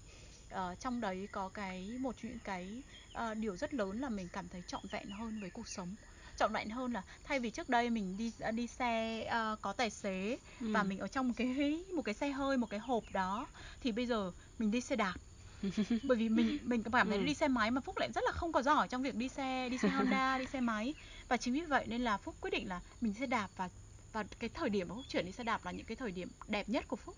[0.54, 2.82] uh, trong đấy có cái một những cái
[3.14, 5.94] uh, điều rất lớn là mình cảm thấy trọn vẹn hơn với cuộc sống
[6.36, 9.90] trọn vẹn hơn là thay vì trước đây mình đi đi xe uh, có tài
[9.90, 10.72] xế ừ.
[10.72, 13.46] và mình ở trong một cái một cái xe hơi một cái hộp đó
[13.80, 15.14] thì bây giờ mình đi xe đạp
[16.02, 17.24] bởi vì mình mình cảm thấy ừ.
[17.24, 19.68] đi xe máy mà phúc lại rất là không có giỏi trong việc đi xe
[19.68, 20.94] đi xe honda đi xe máy
[21.28, 23.68] và chính vì vậy nên là phúc quyết định là mình sẽ đạp và
[24.16, 26.28] và cái thời điểm mà phúc chuyển đi xe đạp là những cái thời điểm
[26.48, 27.16] đẹp nhất của phúc.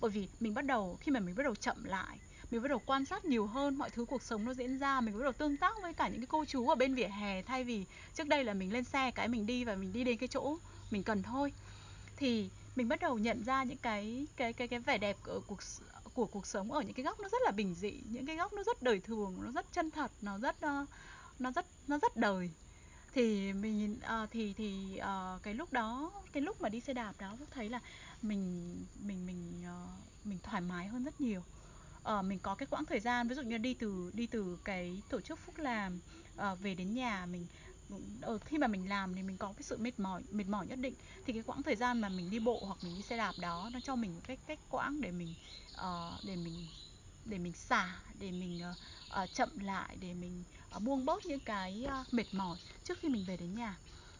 [0.00, 2.18] Bởi vì mình bắt đầu, khi mà mình bắt đầu chậm lại,
[2.50, 5.18] mình bắt đầu quan sát nhiều hơn mọi thứ cuộc sống nó diễn ra, mình
[5.18, 7.64] bắt đầu tương tác với cả những cái cô chú ở bên vỉa hè, thay
[7.64, 7.84] vì
[8.14, 10.56] trước đây là mình lên xe, cái mình đi và mình đi đến cái chỗ
[10.90, 11.52] mình cần thôi.
[12.16, 15.60] Thì mình bắt đầu nhận ra những cái cái cái cái vẻ đẹp của cuộc
[16.14, 18.52] của cuộc sống ở những cái góc nó rất là bình dị, những cái góc
[18.52, 20.86] nó rất đời thường, nó rất chân thật, nó rất ờ,
[21.38, 22.50] nó rất nó rất đời
[23.14, 27.12] thì mình uh, thì thì uh, cái lúc đó cái lúc mà đi xe đạp
[27.18, 27.80] đó thấy là
[28.22, 31.42] mình mình mình uh, mình thoải mái hơn rất nhiều.
[32.02, 35.02] Ờ, mình có cái quãng thời gian ví dụ như đi từ đi từ cái
[35.08, 36.00] tổ chức phúc làm
[36.52, 37.46] uh, về đến nhà mình
[38.20, 40.78] ở khi mà mình làm thì mình có cái sự mệt mỏi mệt mỏi nhất
[40.78, 40.94] định.
[41.26, 43.70] Thì cái quãng thời gian mà mình đi bộ hoặc mình đi xe đạp đó
[43.72, 45.34] nó cho mình một cái cách quãng để mình
[45.74, 46.66] uh, để mình
[47.24, 48.76] để mình xả để mình uh,
[49.22, 50.44] uh, chậm lại để mình
[50.76, 53.76] uh, buông bớt những cái uh, mệt mỏi trước khi mình về đến nhà.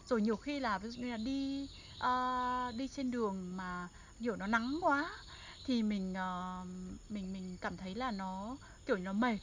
[0.09, 3.88] Rồi nhiều khi là ví dụ như là đi uh, đi trên đường mà
[4.20, 5.11] kiểu nó nắng quá
[5.66, 6.66] thì mình uh,
[7.11, 9.38] mình mình cảm thấy là nó kiểu nó mệt.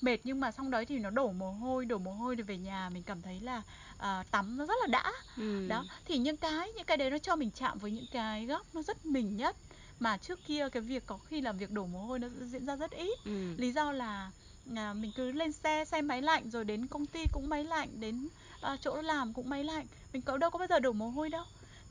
[0.00, 2.56] Mệt nhưng mà xong đấy thì nó đổ mồ hôi đổ mồ hôi rồi về
[2.56, 3.62] nhà mình cảm thấy là
[3.98, 5.12] à, tắm nó rất là đã.
[5.36, 5.68] Ừ.
[5.68, 8.66] đó thì những cái những cái đấy nó cho mình chạm với những cái góc
[8.74, 9.56] nó rất mình nhất
[10.00, 12.76] mà trước kia cái việc có khi làm việc đổ mồ hôi nó diễn ra
[12.76, 13.18] rất ít.
[13.24, 13.54] Ừ.
[13.56, 14.30] lý do là
[14.76, 18.00] à, mình cứ lên xe xe máy lạnh rồi đến công ty cũng máy lạnh
[18.00, 18.28] đến
[18.60, 19.86] à, chỗ làm cũng máy lạnh.
[20.12, 21.44] Mình có đâu có bao giờ đổ mồ hôi đâu.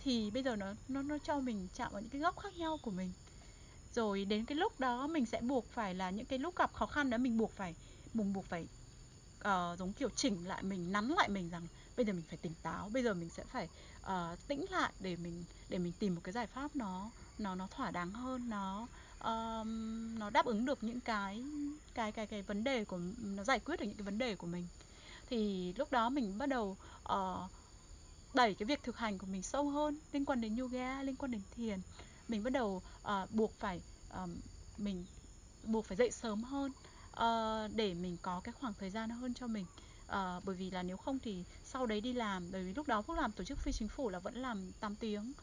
[0.04, 2.78] Thì bây giờ nó nó nó cho mình chạm vào những cái góc khác nhau
[2.82, 3.12] của mình.
[3.96, 6.86] Rồi đến cái lúc đó mình sẽ buộc phải là những cái lúc gặp khó
[6.86, 7.76] khăn đó mình buộc phải
[8.14, 8.68] mình buộc phải
[9.40, 12.54] uh, giống kiểu chỉnh lại mình nắn lại mình rằng bây giờ mình phải tỉnh
[12.64, 13.70] táo bây giờ mình sẽ phải
[14.06, 17.68] uh, tĩnh lại để mình để mình tìm một cái giải pháp nó nó nó
[17.68, 18.88] thỏa đáng hơn nó
[19.24, 21.44] um, nó đáp ứng được những cái
[21.94, 24.48] cái cái cái vấn đề của nó giải quyết được những cái vấn đề của
[24.48, 24.68] mình.
[25.30, 26.78] Thì lúc đó mình bắt đầu
[27.14, 27.52] uh,
[28.34, 31.32] đẩy cái việc thực hành của mình sâu hơn liên quan đến yoga liên quan
[31.32, 31.80] đến thiền.
[32.28, 33.82] Mình bắt đầu uh, buộc phải
[34.24, 34.30] uh,
[34.78, 35.06] mình
[35.64, 36.72] buộc phải dậy sớm hơn
[37.12, 39.66] uh, để mình có cái khoảng thời gian hơn cho mình.
[40.06, 43.02] Uh, bởi vì là nếu không thì sau đấy đi làm bởi vì lúc đó
[43.02, 45.34] phúc làm tổ chức phi chính phủ là vẫn làm 8 tiếng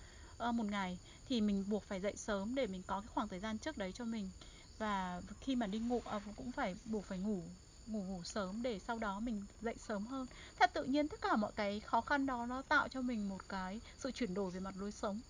[0.48, 3.40] uh, một ngày thì mình buộc phải dậy sớm để mình có cái khoảng thời
[3.40, 4.30] gian trước đấy cho mình.
[4.78, 7.42] Và khi mà đi ngủ uh, cũng phải buộc phải ngủ
[7.86, 10.26] ngủ ngủ sớm để sau đó mình dậy sớm hơn.
[10.58, 13.48] Thật tự nhiên tất cả mọi cái khó khăn đó nó tạo cho mình một
[13.48, 15.20] cái sự chuyển đổi về mặt lối sống.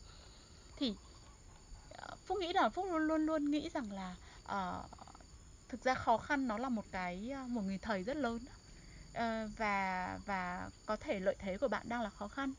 [0.77, 0.95] Thì
[1.91, 4.91] ờ, phúc nghĩ là phúc luôn luôn luôn nghĩ rằng là uh,
[5.69, 8.39] thực ra khó khăn nó là một cái một người thầy rất lớn
[9.11, 12.53] uh, và và có thể lợi thế của bạn đang là khó khăn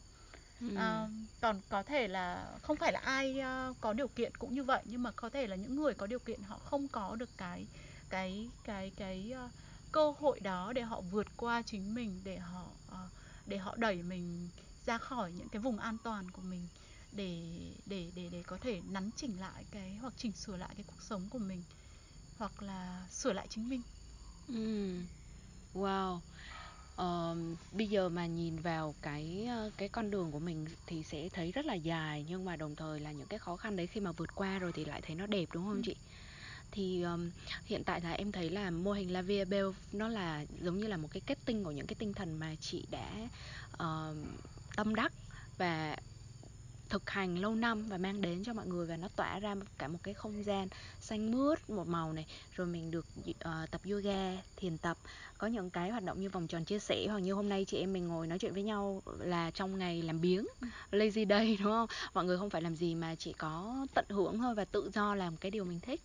[0.66, 1.10] uh,
[1.42, 4.84] còn có thể là không phải là ai uh, có điều kiện cũng như vậy
[4.86, 7.66] nhưng mà có thể là những người có điều kiện họ không có được cái
[8.10, 9.52] cái cái cái uh,
[9.92, 13.12] cơ hội đó để họ vượt qua chính mình để họ uh,
[13.46, 14.50] để họ đẩy mình
[14.86, 16.68] ra khỏi những cái vùng an toàn của mình
[17.12, 17.44] để
[17.86, 21.02] để để để có thể nắn chỉnh lại cái hoặc chỉnh sửa lại cái cuộc
[21.02, 21.64] sống của mình
[22.38, 23.82] hoặc là sửa lại chính mình.
[24.48, 25.02] Ừ.
[25.74, 26.20] Wow.
[26.98, 27.36] Ờ,
[27.72, 31.66] bây giờ mà nhìn vào cái cái con đường của mình thì sẽ thấy rất
[31.66, 34.36] là dài nhưng mà đồng thời là những cái khó khăn đấy khi mà vượt
[34.36, 35.82] qua rồi thì lại thấy nó đẹp đúng không ừ.
[35.86, 35.96] chị?
[36.72, 37.30] thì um,
[37.66, 40.88] hiện tại là em thấy là mô hình La Vie Belle nó là giống như
[40.88, 43.30] là một cái kết tinh của những cái tinh thần mà chị đã
[43.74, 44.18] uh,
[44.76, 45.14] tâm đắc
[45.58, 45.98] và
[46.90, 49.88] thực hành lâu năm và mang đến cho mọi người và nó tỏa ra cả
[49.88, 50.68] một cái không gian
[51.00, 52.26] xanh mướt một màu này
[52.56, 54.98] rồi mình được uh, tập yoga thiền tập
[55.38, 57.78] có những cái hoạt động như vòng tròn chia sẻ hoặc như hôm nay chị
[57.78, 60.46] em mình ngồi nói chuyện với nhau là trong ngày làm biếng
[60.92, 61.88] lazy day đúng không?
[62.14, 65.16] Mọi người không phải làm gì mà chỉ có tận hưởng thôi và tự do
[65.16, 66.02] làm cái điều mình thích.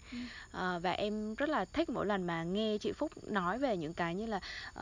[0.47, 3.95] Uh, và em rất là thích mỗi lần mà nghe chị Phúc nói về những
[3.95, 4.41] cái như là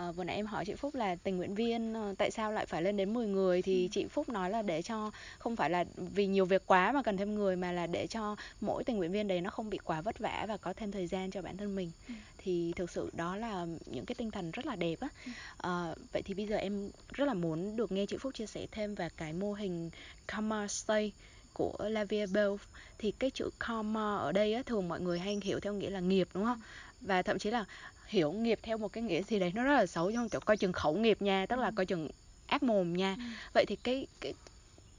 [0.09, 2.67] uh, vừa nãy em hỏi chị Phúc là tình nguyện viên uh, tại sao lại
[2.67, 5.85] phải lên đến 10 người thì chị Phúc nói là để cho không phải là
[5.97, 9.13] vì nhiều việc quá mà cần thêm người mà là để cho mỗi tình nguyện
[9.13, 11.57] viên đấy nó không bị quá vất vả và có thêm thời gian cho bản
[11.57, 11.91] thân mình.
[12.09, 12.15] Ừ.
[12.43, 15.09] thì thực sự đó là những cái tinh thần rất là đẹp á.
[15.57, 18.67] À, vậy thì bây giờ em rất là muốn được nghe chị Phúc chia sẻ
[18.71, 19.91] thêm về cái mô hình
[20.29, 21.13] Karma Stay
[21.53, 22.55] của Lavia Bell.
[22.99, 26.01] Thì cái chữ karma ở đây á, thường mọi người hay hiểu theo nghĩa là
[26.01, 26.61] nghiệp đúng không?
[27.01, 27.65] Và thậm chí là
[28.07, 30.57] hiểu nghiệp theo một cái nghĩa gì đấy nó rất là xấu trong kiểu coi
[30.57, 31.73] chừng khẩu nghiệp nha tức là ừ.
[31.77, 32.09] coi chừng
[32.47, 33.15] ác mồm nha.
[33.19, 33.23] Ừ.
[33.55, 34.35] vậy thì cái, cái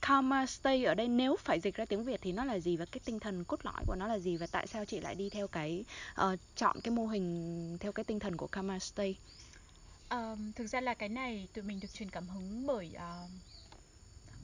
[0.02, 2.86] karma stay ở đây nếu phải dịch ra tiếng Việt thì nó là gì và
[2.86, 5.30] cái tinh thần cốt lõi của nó là gì và tại sao chị lại đi
[5.30, 5.86] theo cái
[6.22, 9.16] uh, chọn cái mô hình theo cái tinh thần của karma stay?
[10.10, 13.30] Um, thực ra là cái này tụi mình được truyền cảm hứng bởi uh,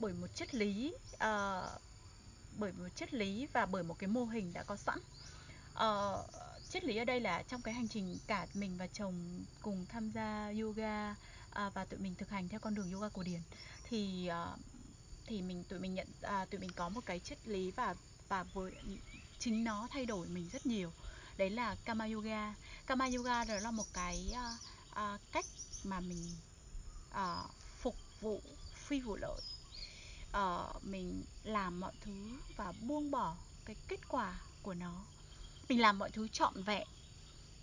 [0.00, 1.80] bởi một triết lý uh,
[2.58, 4.98] bởi một triết lý và bởi một cái mô hình đã có sẵn.
[5.72, 6.30] Uh,
[6.70, 10.10] triết lý ở đây là trong cái hành trình cả mình và chồng cùng tham
[10.10, 13.40] gia yoga uh, và tụi mình thực hành theo con đường yoga cổ điển
[13.88, 14.58] thì uh,
[15.28, 17.94] thì mình tụi mình nhận à, tụi mình có một cái triết lý và
[18.28, 18.72] và với
[19.38, 20.92] chính nó thay đổi mình rất nhiều.
[21.36, 22.54] Đấy là kama yoga.
[22.86, 24.56] Kama yoga đó là một cái à,
[24.94, 25.44] à, cách
[25.84, 26.30] mà mình
[27.12, 27.42] à,
[27.80, 28.40] phục vụ
[28.74, 29.40] phi vụ lợi.
[30.32, 32.12] À, mình làm mọi thứ
[32.56, 35.04] và buông bỏ cái kết quả của nó.
[35.68, 36.88] Mình làm mọi thứ trọn vẹn.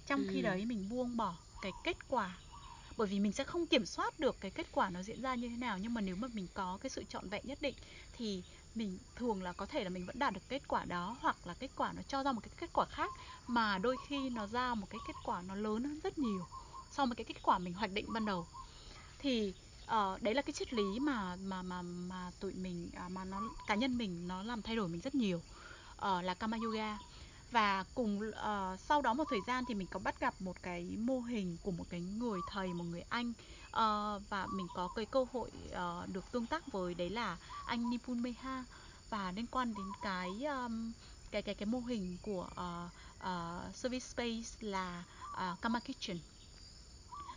[0.08, 0.30] Trong ừ.
[0.34, 2.38] khi đấy mình buông bỏ cái kết quả
[2.98, 5.50] bởi vì mình sẽ không kiểm soát được cái kết quả nó diễn ra như
[5.50, 7.76] thế nào nhưng mà nếu mà mình có cái sự trọn vẹn nhất định
[8.18, 8.44] thì
[8.76, 11.54] mình thường là có thể là mình vẫn đạt được kết quả đó hoặc là
[11.54, 13.12] kết quả nó cho ra một cái kết quả khác
[13.48, 16.46] mà đôi khi nó ra một cái kết quả nó lớn hơn rất nhiều
[16.92, 18.48] so với cái kết quả mình hoạch định ban đầu.
[19.20, 23.26] Thì uh, đấy là cái triết lý mà mà mà mà tụi mình uh, mà
[23.26, 25.38] nó cá nhân mình nó làm thay đổi mình rất nhiều.
[25.38, 26.98] Uh, là kama yoga
[27.52, 30.84] và cùng uh, sau đó một thời gian thì mình có bắt gặp một cái
[30.84, 33.30] mô hình của một cái người thầy một người anh.
[33.30, 37.90] Uh, và mình có cái cơ hội uh, được tương tác với đấy là anh
[37.90, 38.64] Nipun Meha.
[39.10, 40.92] Và liên quan đến cái um,
[41.32, 46.18] cái cái cái mô hình của uh, uh, service space là uh, Kama Kitchen.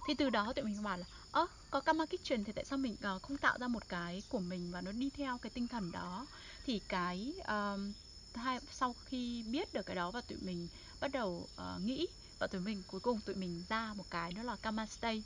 [0.09, 2.96] Thì từ đó tụi mình bảo là ơ có Karma Kitchen thì tại sao mình
[3.16, 5.92] uh, không tạo ra một cái của mình và nó đi theo cái tinh thần
[5.92, 6.26] đó?
[6.64, 7.92] Thì cái um,
[8.35, 10.68] hai sau khi biết được cái đó và tụi mình
[11.01, 12.07] bắt đầu uh, nghĩ
[12.39, 15.22] và tụi mình cuối cùng tụi mình ra một cái đó là Karma Stay.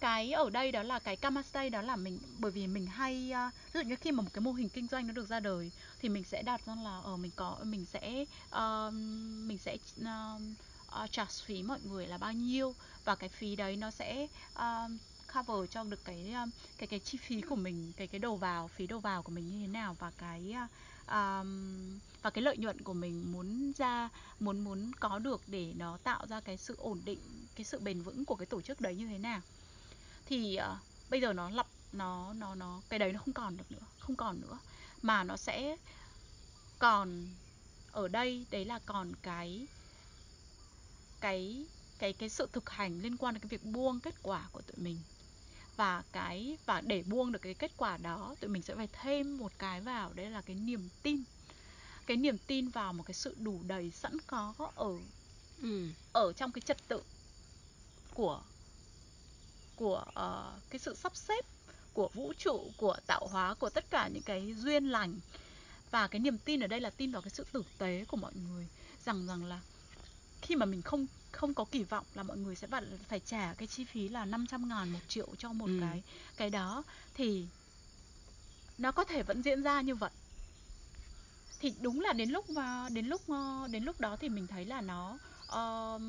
[0.00, 3.32] Cái ở đây đó là cái Karma Stay đó là mình bởi vì mình hay
[3.48, 5.40] uh, ví dụ như khi mà một cái mô hình kinh doanh nó được ra
[5.40, 5.70] đời
[6.00, 8.92] thì mình sẽ đặt ra là ở uh, mình có mình sẽ uh,
[9.46, 10.42] mình sẽ uh,
[11.02, 12.74] uh, charge phí mọi người là bao nhiêu
[13.04, 14.90] và cái phí đấy nó sẽ uh,
[15.34, 16.34] cover cho được cái
[16.78, 19.50] cái cái chi phí của mình cái cái đầu vào phí đầu vào của mình
[19.50, 20.54] như thế nào và cái
[21.06, 24.08] um, và cái lợi nhuận của mình muốn ra
[24.40, 27.18] muốn muốn có được để nó tạo ra cái sự ổn định
[27.56, 29.40] cái sự bền vững của cái tổ chức đấy như thế nào.
[30.26, 30.78] Thì uh,
[31.10, 34.16] bây giờ nó lập nó nó nó cái đấy nó không còn được nữa không
[34.16, 34.58] còn nữa.
[35.02, 35.76] Mà nó sẽ
[36.78, 37.26] còn
[37.92, 39.66] ở đây đấy là còn cái
[41.20, 41.66] cái
[41.98, 44.76] cái cái sự thực hành liên quan đến cái việc buông kết quả của tụi
[44.84, 44.98] mình
[45.76, 49.38] và cái và để buông được cái kết quả đó tụi mình sẽ phải thêm
[49.38, 51.22] một cái vào đấy là cái niềm tin.
[52.06, 54.98] Cái niềm tin vào một cái sự đủ đầy sẵn có ở
[55.62, 55.88] ừ.
[56.12, 57.02] ở trong cái trật tự
[58.14, 58.42] của
[59.76, 61.44] của uh, cái sự sắp xếp
[61.92, 65.20] của vũ trụ của tạo hóa của tất cả những cái duyên lành.
[65.90, 68.32] Và cái niềm tin ở đây là tin vào cái sự tử tế của mọi
[68.34, 68.66] người.
[69.04, 69.60] Rằng rằng là
[70.42, 73.54] khi mà mình không không có kỳ vọng là mọi người sẽ phải phải trả
[73.54, 75.78] cái chi phí là 500 ngàn một triệu cho một ừ.
[75.80, 76.02] cái
[76.36, 76.82] cái đó.
[77.14, 77.46] Thì
[78.78, 80.10] nó có thể vẫn diễn ra như vậy.
[81.60, 84.64] Thì đúng là đến lúc mà đến lúc ờ, đến lúc đó thì mình thấy
[84.64, 85.18] là nó
[85.48, 86.02] uh,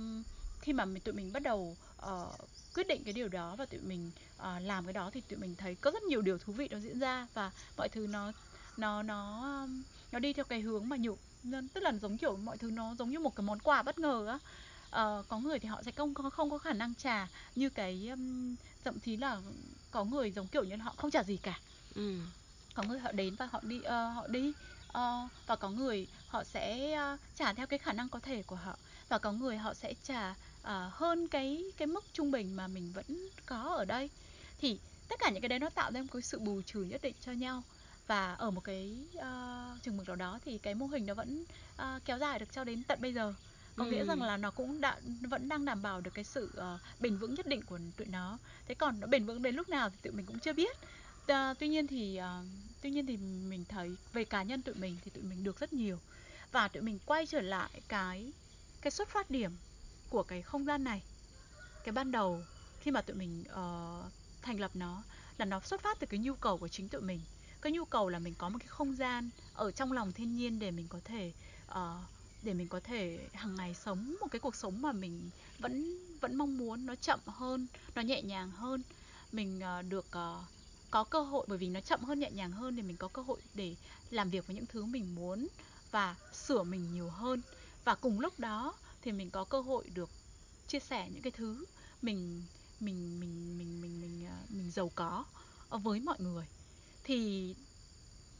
[0.62, 2.36] khi mà mình tụi mình bắt đầu uh,
[2.76, 5.56] quyết định cái điều đó và tụi mình uh, làm cái đó thì tụi mình
[5.56, 8.32] thấy có rất nhiều điều thú vị nó diễn ra và mọi thứ nó
[8.78, 9.68] nó nó
[10.12, 11.18] nó đi theo cái hướng mà nhiều
[11.74, 14.28] tức là giống kiểu mọi thứ nó giống như một cái món quà bất ngờ
[14.28, 14.40] á
[14.94, 18.08] uh, có người thì họ sẽ không có không có khả năng trả như cái
[18.10, 19.42] um, thậm chí là
[19.92, 21.60] có người giống kiểu như họ không trả gì cả.
[21.96, 22.20] Ừ.
[22.74, 24.54] có người họ đến và họ đi uh, họ đi
[24.88, 28.56] uh, và có người họ sẽ uh, trả theo cái khả năng có thể của
[28.56, 28.78] họ
[29.10, 32.92] và có người họ sẽ trả uh, hơn cái cái mức trung bình mà mình
[32.94, 34.10] vẫn có ở đây.
[34.60, 37.02] Thì tất cả những cái đấy nó tạo ra một cái sự bù trừ nhất
[37.02, 37.64] định cho nhau.
[38.08, 41.46] Và ở một cái uh, chừng mực nào đó thì cái mô hình nó vẫn
[41.76, 43.34] uh, kéo dài được cho đến tận bây giờ
[43.76, 43.92] có ừ.
[43.92, 47.18] nghĩa rằng là nó cũng đã vẫn đang đảm bảo được cái sự uh, bền
[47.18, 48.38] vững nhất định của tụi nó.
[48.68, 50.78] Thế còn nó bền vững đến lúc nào thì tụi mình cũng chưa biết.
[51.32, 52.48] Uh, tuy nhiên thì uh,
[52.82, 55.74] tuy nhiên thì mình thấy về cá nhân tụi mình thì tụi mình được rất
[55.74, 56.00] nhiều.
[56.52, 58.34] Và tụi mình quay trở lại cái
[58.82, 59.52] cái xuất phát điểm
[60.10, 61.02] của cái không gian này
[61.84, 62.42] cái ban đầu
[62.80, 64.12] khi mà tụi mình uh,
[64.42, 65.04] thành lập nó
[65.38, 67.22] là nó xuất phát từ cái nhu cầu của chính tụi mình.
[67.62, 70.60] Cái nhu cầu là mình có một cái không gian ở trong lòng thiên nhiên
[70.60, 71.32] để mình có thể
[71.72, 71.76] uh,
[72.44, 75.30] để mình có thể hàng ngày sống một cái cuộc sống mà mình
[75.60, 78.84] vẫn vẫn mong muốn, nó chậm hơn, nó nhẹ nhàng hơn.
[79.32, 80.44] Mình ờ, được ờ,
[80.92, 83.22] có cơ hội, bởi vì nó chậm hơn, nhẹ nhàng hơn thì mình có cơ
[83.22, 83.76] hội để
[84.10, 85.48] làm việc với những thứ mình muốn
[85.92, 87.42] và sửa mình nhiều hơn.
[87.84, 90.12] Và cùng lúc đó thì mình có cơ hội được
[90.68, 91.66] chia sẻ những cái thứ
[92.02, 92.46] mình
[92.80, 95.26] mình mình mình mình mình ờ, mình giàu có
[95.70, 96.46] với mọi người.
[97.04, 97.56] Thì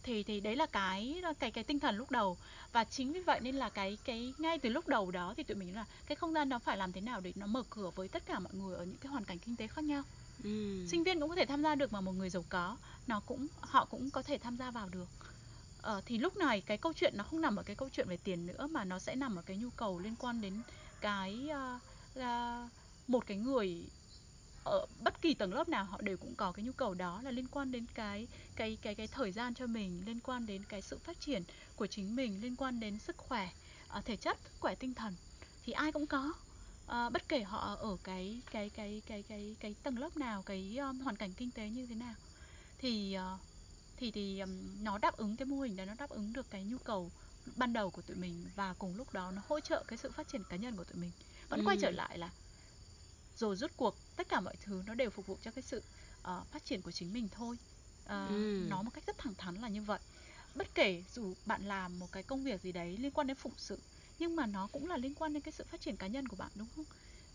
[0.04, 2.38] thì thì đấy là cái cái cái tinh thần lúc đầu.
[2.72, 5.58] Và chính vì vậy nên là cái cái ngay từ lúc đầu đó thì tụi
[5.58, 8.08] mình là cái không gian nó phải làm thế nào để nó mở cửa với
[8.08, 10.04] tất cả mọi người ở những cái hoàn cảnh kinh tế khác nhau.
[10.44, 10.86] Ừ.
[10.88, 12.78] sinh viên cũng có thể tham gia được mà một người giàu có
[13.08, 15.08] nó cũng họ cũng có thể tham gia vào được.
[15.82, 18.18] Ờ, thì lúc này cái câu chuyện nó không nằm ở cái câu chuyện về
[18.24, 20.62] tiền nữa mà nó sẽ nằm ở cái nhu cầu liên quan đến
[21.02, 21.82] cái uh,
[22.20, 22.72] uh,
[23.08, 23.84] một cái người
[24.64, 27.32] ở bất kỳ tầng lớp nào họ đều cũng có cái nhu cầu đó là
[27.32, 30.82] liên quan đến cái cái cái cái thời gian cho mình liên quan đến cái
[30.82, 31.44] sự phát triển
[31.76, 33.50] của chính mình liên quan đến sức khỏe
[33.98, 35.16] uh, thể chất sức khỏe tinh thần.
[35.66, 36.34] Thì ai cũng có.
[36.86, 40.78] Uh, bất kể họ ở cái cái cái cái cái cái tầng lớp nào cái
[40.78, 42.16] um, hoàn cảnh kinh tế như thế nào.
[42.78, 43.40] Thì uh,
[43.98, 46.64] thì thì um, nó đáp ứng cái mô hình đó nó đáp ứng được cái
[46.64, 47.12] nhu cầu
[47.56, 50.28] ban đầu của tụi mình và cùng lúc đó nó hỗ trợ cái sự phát
[50.28, 51.12] triển cá nhân của tụi mình.
[51.50, 51.64] Vẫn ừ.
[51.66, 52.30] quay trở lại là
[53.36, 55.78] rồi rút cuộc tất cả mọi thứ nó đều phục vụ cho cái sự
[56.22, 57.58] uh, phát triển của chính mình thôi.
[58.04, 58.66] Uh, ừ.
[58.70, 60.00] nó một cách rất thẳng thắn là như vậy.
[60.56, 63.54] Bất kể dù bạn làm một cái công việc gì đấy liên quan đến phụng
[63.58, 63.80] sự
[64.20, 66.36] nhưng mà nó cũng là liên quan đến cái sự phát triển cá nhân của
[66.36, 66.86] bạn đúng không?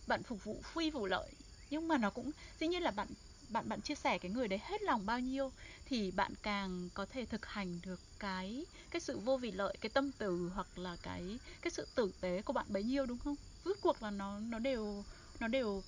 [0.06, 1.30] Bạn phục vụ phi vụ lợi
[1.70, 2.30] nhưng mà nó cũng
[2.60, 3.08] dĩ nhiên là bạn
[3.48, 5.52] bạn bạn chia sẻ cái người đấy hết lòng bao nhiêu
[5.84, 9.90] thì bạn càng có thể thực hành được cái cái sự vô vị lợi cái
[9.90, 13.36] tâm từ hoặc là cái cái sự tử tế của bạn bấy nhiêu đúng không?
[13.64, 15.04] Rốt cuộc là nó nó đều
[15.40, 15.82] nó đều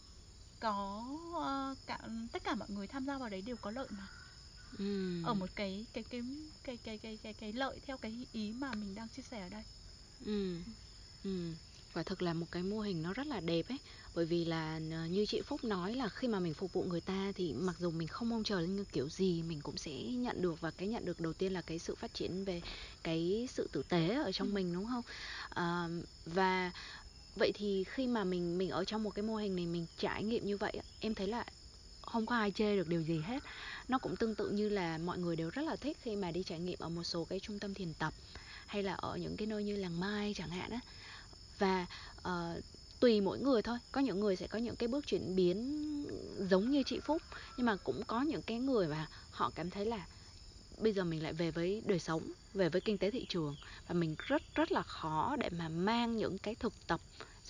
[0.61, 1.99] có uh, cả,
[2.33, 4.07] tất cả mọi người tham gia vào đấy đều có lợi mà
[4.79, 5.23] ừ.
[5.25, 6.23] ở một cái cái cái
[6.65, 9.49] cái cái cái cái cái lợi theo cái ý mà mình đang chia sẻ ở
[9.49, 9.63] đây
[10.27, 10.57] ừ.
[11.25, 11.53] Ừ.
[11.95, 13.79] quả thực là một cái mô hình nó rất là đẹp ấy
[14.15, 17.01] bởi vì là ờ, như chị Phúc nói là khi mà mình phục vụ người
[17.01, 20.43] ta thì mặc dù mình không mong chờ như kiểu gì mình cũng sẽ nhận
[20.43, 22.63] được và cái nhận được đầu tiên là cái sự phát triển về
[23.03, 24.53] cái sự tử tế ở trong ừ.
[24.53, 25.03] mình đúng không
[25.49, 25.89] à,
[26.27, 26.73] và
[27.41, 30.25] vậy thì khi mà mình mình ở trong một cái mô hình này mình trải
[30.25, 31.45] nghiệm như vậy em thấy là
[32.03, 33.43] không có ai chê được điều gì hết.
[33.89, 36.43] Nó cũng tương tự như là mọi người đều rất là thích khi mà đi
[36.43, 38.15] trải nghiệm ở một số cái trung tâm thiền tập
[38.67, 40.81] hay là ở những cái nơi như làng mai chẳng hạn á.
[41.59, 41.87] Và
[42.19, 42.65] uh,
[43.01, 43.79] tùy mỗi người thôi.
[43.93, 45.57] Có những người sẽ có những cái bước chuyển biến
[46.51, 47.23] giống như chị phúc
[47.57, 50.07] nhưng mà cũng có những cái người mà họ cảm thấy là
[50.79, 52.23] bây giờ mình lại về với đời sống
[52.55, 53.57] về với kinh tế thị trường
[53.89, 57.01] và mình rất rất là khó để mà mang những cái thực tập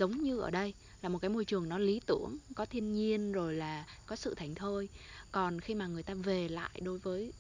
[0.01, 3.33] giống như ở đây là một cái môi trường nó lý tưởng có thiên nhiên
[3.33, 4.89] rồi là có sự thảnh thơi
[5.33, 7.33] còn khi mà người ta về lại đối với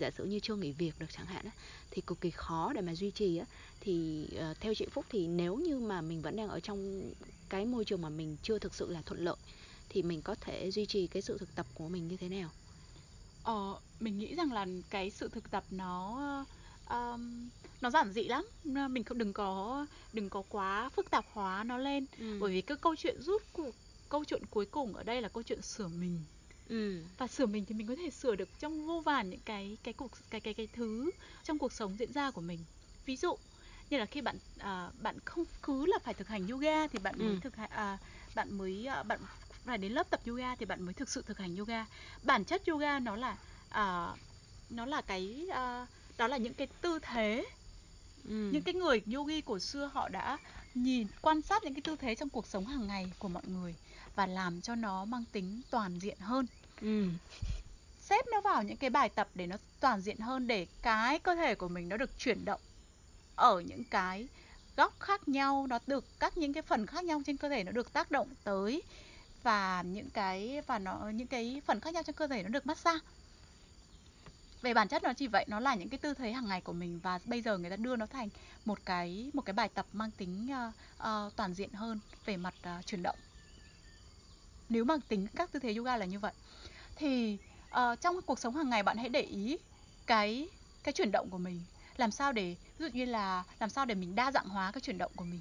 [0.00, 1.46] giả sử như chưa nghỉ việc được chẳng hạn
[1.90, 3.46] thì cực kỳ khó để mà duy trì á
[3.80, 7.10] thì uh, theo chị Phúc thì nếu như mà mình vẫn đang ở trong
[7.48, 9.36] cái môi trường mà mình chưa thực sự là thuận lợi
[9.88, 12.50] thì mình có thể duy trì cái sự thực tập của mình như thế nào?
[13.42, 16.44] Ờ, mình nghĩ rằng là cái sự thực tập nó
[16.92, 17.48] um,
[17.80, 21.78] nó giản dị lắm mình không đừng có đừng có quá phức tạp hóa nó
[21.78, 22.38] lên ừ.
[22.40, 23.74] bởi vì cái câu chuyện rút cuộc
[24.08, 26.20] câu chuyện cuối cùng ở đây là câu chuyện sửa mình
[26.68, 27.02] ừ.
[27.18, 29.94] và sửa mình thì mình có thể sửa được trong vô vàn những cái cái
[29.94, 31.10] cuộc cái cái cái thứ
[31.44, 32.58] trong cuộc sống diễn ra của mình
[33.06, 33.36] ví dụ
[33.90, 37.14] như là khi bạn à, bạn không cứ là phải thực hành yoga thì bạn
[37.18, 37.24] ừ.
[37.24, 37.98] mới thực hành à,
[38.34, 39.18] bạn mới à, bạn
[39.64, 41.86] phải đến lớp tập yoga thì bạn mới thực sự thực hành yoga
[42.22, 43.36] bản chất yoga nó là
[43.68, 44.12] à,
[44.70, 45.86] nó là cái à,
[46.18, 47.44] đó là những cái tư thế
[48.24, 48.50] ừ.
[48.52, 50.38] những cái người yogi cổ xưa họ đã
[50.74, 53.74] nhìn quan sát những cái tư thế trong cuộc sống hàng ngày của mọi người
[54.14, 56.46] và làm cho nó mang tính toàn diện hơn
[56.80, 57.08] ừ.
[58.02, 61.34] xếp nó vào những cái bài tập để nó toàn diện hơn để cái cơ
[61.34, 62.60] thể của mình nó được chuyển động
[63.36, 64.28] ở những cái
[64.76, 67.72] góc khác nhau nó được các những cái phần khác nhau trên cơ thể nó
[67.72, 68.82] được tác động tới
[69.42, 72.66] và những cái và nó những cái phần khác nhau trên cơ thể nó được
[72.66, 72.98] massage
[74.62, 76.72] về bản chất nó chỉ vậy nó là những cái tư thế hàng ngày của
[76.72, 78.28] mình và bây giờ người ta đưa nó thành
[78.64, 82.54] một cái một cái bài tập mang tính uh, uh, toàn diện hơn về mặt
[82.78, 83.16] uh, chuyển động.
[84.68, 86.32] Nếu mà tính các tư thế yoga là như vậy
[86.96, 87.38] thì
[87.70, 89.58] uh, trong cuộc sống hàng ngày bạn hãy để ý
[90.06, 90.48] cái
[90.84, 91.60] cái chuyển động của mình.
[91.96, 94.80] Làm sao để ví dụ như là làm sao để mình đa dạng hóa cái
[94.80, 95.40] chuyển động của mình.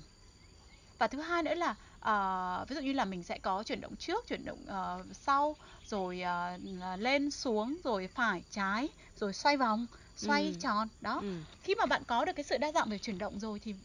[0.98, 3.96] Và thứ hai nữa là uh, ví dụ như là mình sẽ có chuyển động
[3.96, 5.56] trước chuyển động uh, sau
[5.88, 9.88] rồi uh, lên xuống rồi phải trái rồi xoay vòng
[10.18, 10.54] xoay ừ.
[10.60, 11.36] tròn đó ừ.
[11.64, 13.76] khi mà bạn có được cái sự đa dạng về chuyển động rồi thì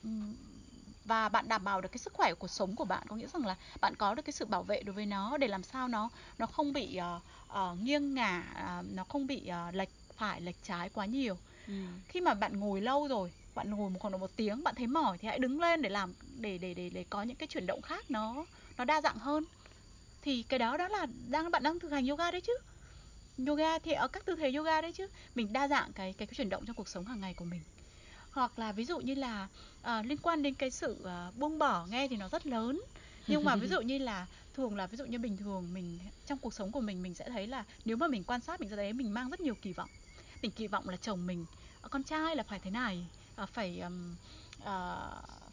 [1.04, 3.26] và bạn đảm bảo được cái sức khỏe của cuộc sống của bạn có nghĩa
[3.32, 5.88] rằng là bạn có được cái sự bảo vệ đối với nó để làm sao
[5.88, 6.08] nó
[6.38, 8.42] nó không bị uh, uh, nghiêng ngả
[8.80, 11.36] uh, nó không bị uh, lệch phải lệch trái quá nhiều
[11.66, 11.74] ừ.
[12.08, 14.86] khi mà bạn ngồi lâu rồi bạn ngồi một khoảng độ một tiếng bạn thấy
[14.86, 17.66] mỏi thì hãy đứng lên để làm để để để để có những cái chuyển
[17.66, 18.46] động khác nó
[18.78, 19.44] nó đa dạng hơn.
[20.22, 22.52] Thì cái đó đó là đang bạn đang thực hành yoga đấy chứ.
[23.46, 25.06] Yoga thì ở các tư thế yoga đấy chứ.
[25.34, 27.60] Mình đa dạng cái cái, cái chuyển động trong cuộc sống hàng ngày của mình.
[28.30, 29.48] Hoặc là ví dụ như là
[29.82, 32.80] à, liên quan đến cái sự à, buông bỏ nghe thì nó rất lớn.
[33.26, 36.38] Nhưng mà ví dụ như là thường là ví dụ như bình thường mình trong
[36.38, 38.76] cuộc sống của mình mình sẽ thấy là nếu mà mình quan sát mình sẽ
[38.76, 39.90] thấy mình mang rất nhiều kỳ vọng.
[40.42, 41.46] Mình kỳ vọng là chồng mình
[41.90, 43.06] con trai là phải thế này
[43.52, 44.14] phải um,
[44.62, 44.66] uh,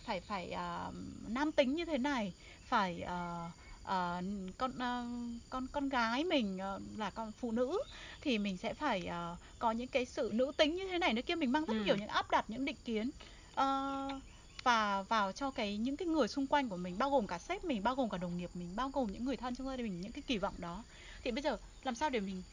[0.06, 0.96] phải phải uh,
[1.28, 2.34] nam tính như thế này.
[2.66, 3.52] Phải uh,
[3.84, 4.24] uh,
[4.58, 7.78] con uh, con con gái mình uh, là con phụ nữ
[8.22, 11.22] thì mình sẽ phải uh, có những cái sự nữ tính như thế này nữa
[11.22, 11.36] kia.
[11.36, 11.84] Mình mang rất ừ.
[11.86, 13.10] nhiều những áp đặt những định kiến
[13.54, 14.22] uh,
[14.64, 17.64] và vào cho cái những cái người xung quanh của mình bao gồm cả sếp
[17.64, 19.86] mình bao gồm cả đồng nghiệp mình bao gồm những người thân trong gia đình
[19.86, 20.84] mình những cái kỳ vọng đó.
[21.24, 22.44] Thì bây giờ làm sao để mình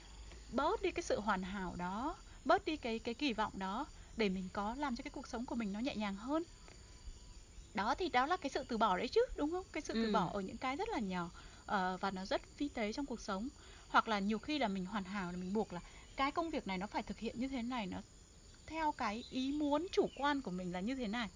[0.53, 2.15] bớt đi cái sự hoàn hảo đó
[2.45, 5.47] bớt đi cái cái kỳ vọng đó để mình có làm cho cái cuộc sống
[5.47, 6.43] của mình nó nhẹ nhàng hơn.
[7.75, 9.65] Đó thì đó là cái sự từ bỏ đấy chứ đúng không?
[9.73, 10.03] Cái sự ừ.
[10.05, 13.07] từ bỏ ở những cái rất là nhỏ uh, và nó rất vi tế trong
[13.07, 13.49] cuộc sống.
[13.89, 15.81] Hoặc là nhiều khi là mình hoàn hảo là mình buộc là
[16.17, 17.99] cái công việc này nó phải thực hiện như thế này nó
[18.67, 21.29] theo cái ý muốn chủ quan của mình là như thế này.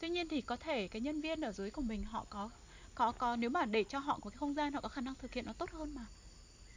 [0.00, 2.50] Tuy nhiên thì có thể cái nhân viên ở dưới của mình họ có
[2.94, 5.14] có có nếu mà để cho họ có cái không gian họ có khả năng
[5.14, 6.06] thực hiện nó tốt hơn mà.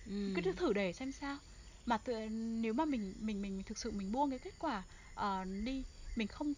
[0.06, 0.34] Ừ.
[0.36, 1.38] cứ thử để xem sao
[1.86, 4.84] mà tự, nếu mà mình mình mình thực sự mình buông cái kết quả
[5.20, 5.84] uh, đi
[6.16, 6.54] mình không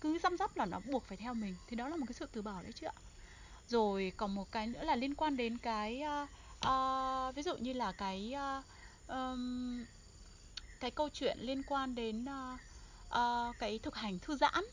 [0.00, 2.26] cứ răm rắp là nó buộc phải theo mình thì đó là một cái sự
[2.32, 2.94] từ bỏ đấy chứ ạ
[3.68, 6.28] rồi còn một cái nữa là liên quan đến cái uh,
[6.68, 8.64] uh, ví dụ như là cái uh,
[9.08, 9.84] um,
[10.80, 12.60] cái câu chuyện liên quan đến uh,
[13.18, 14.64] uh, cái thực hành thư giãn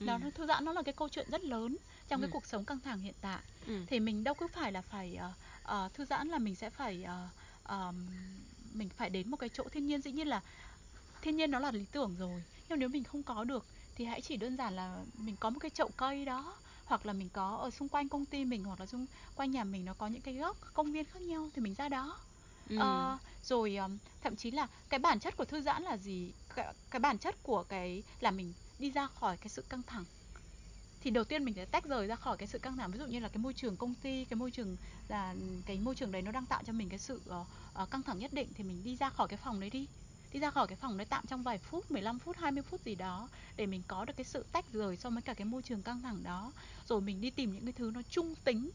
[0.00, 0.04] ừ.
[0.04, 1.76] nó thư giãn nó là cái câu chuyện rất lớn
[2.08, 2.26] trong ừ.
[2.26, 3.84] cái cuộc sống căng thẳng hiện tại ừ.
[3.86, 7.04] thì mình đâu cứ phải là phải uh, uh, thư giãn là mình sẽ phải
[7.04, 8.06] uh, um,
[8.74, 10.40] mình phải đến một cái chỗ thiên nhiên dĩ nhiên là
[11.22, 12.42] thiên nhiên nó là lý tưởng rồi.
[12.68, 13.64] Nhưng nếu mình không có được
[13.96, 17.12] thì hãy chỉ đơn giản là mình có một cái chậu cây đó hoặc là
[17.12, 19.06] mình có ở xung quanh công ty mình hoặc là xung
[19.36, 21.88] quanh nhà mình nó có những cái góc công viên khác nhau thì mình ra
[21.88, 22.18] đó.
[22.68, 22.78] Ừ.
[22.78, 26.32] Ờ, rồi um, thậm chí là cái bản chất của thư giãn là gì?
[26.54, 30.04] Cái, cái bản chất của cái là mình đi ra khỏi cái sự căng thẳng
[31.04, 33.06] thì đầu tiên mình sẽ tách rời ra khỏi cái sự căng thẳng ví dụ
[33.06, 34.76] như là cái môi trường công ty cái môi trường
[35.08, 35.34] là
[35.66, 37.20] cái môi trường đấy nó đang tạo cho mình cái sự
[37.82, 39.86] uh, căng thẳng nhất định thì mình đi ra khỏi cái phòng đấy đi.
[40.32, 42.94] Đi ra khỏi cái phòng đấy tạm trong vài phút 15 phút 20 phút gì
[42.94, 45.82] đó để mình có được cái sự tách rời so với cả cái môi trường
[45.82, 46.52] căng thẳng đó.
[46.88, 48.70] Rồi mình đi tìm những cái thứ nó trung tính.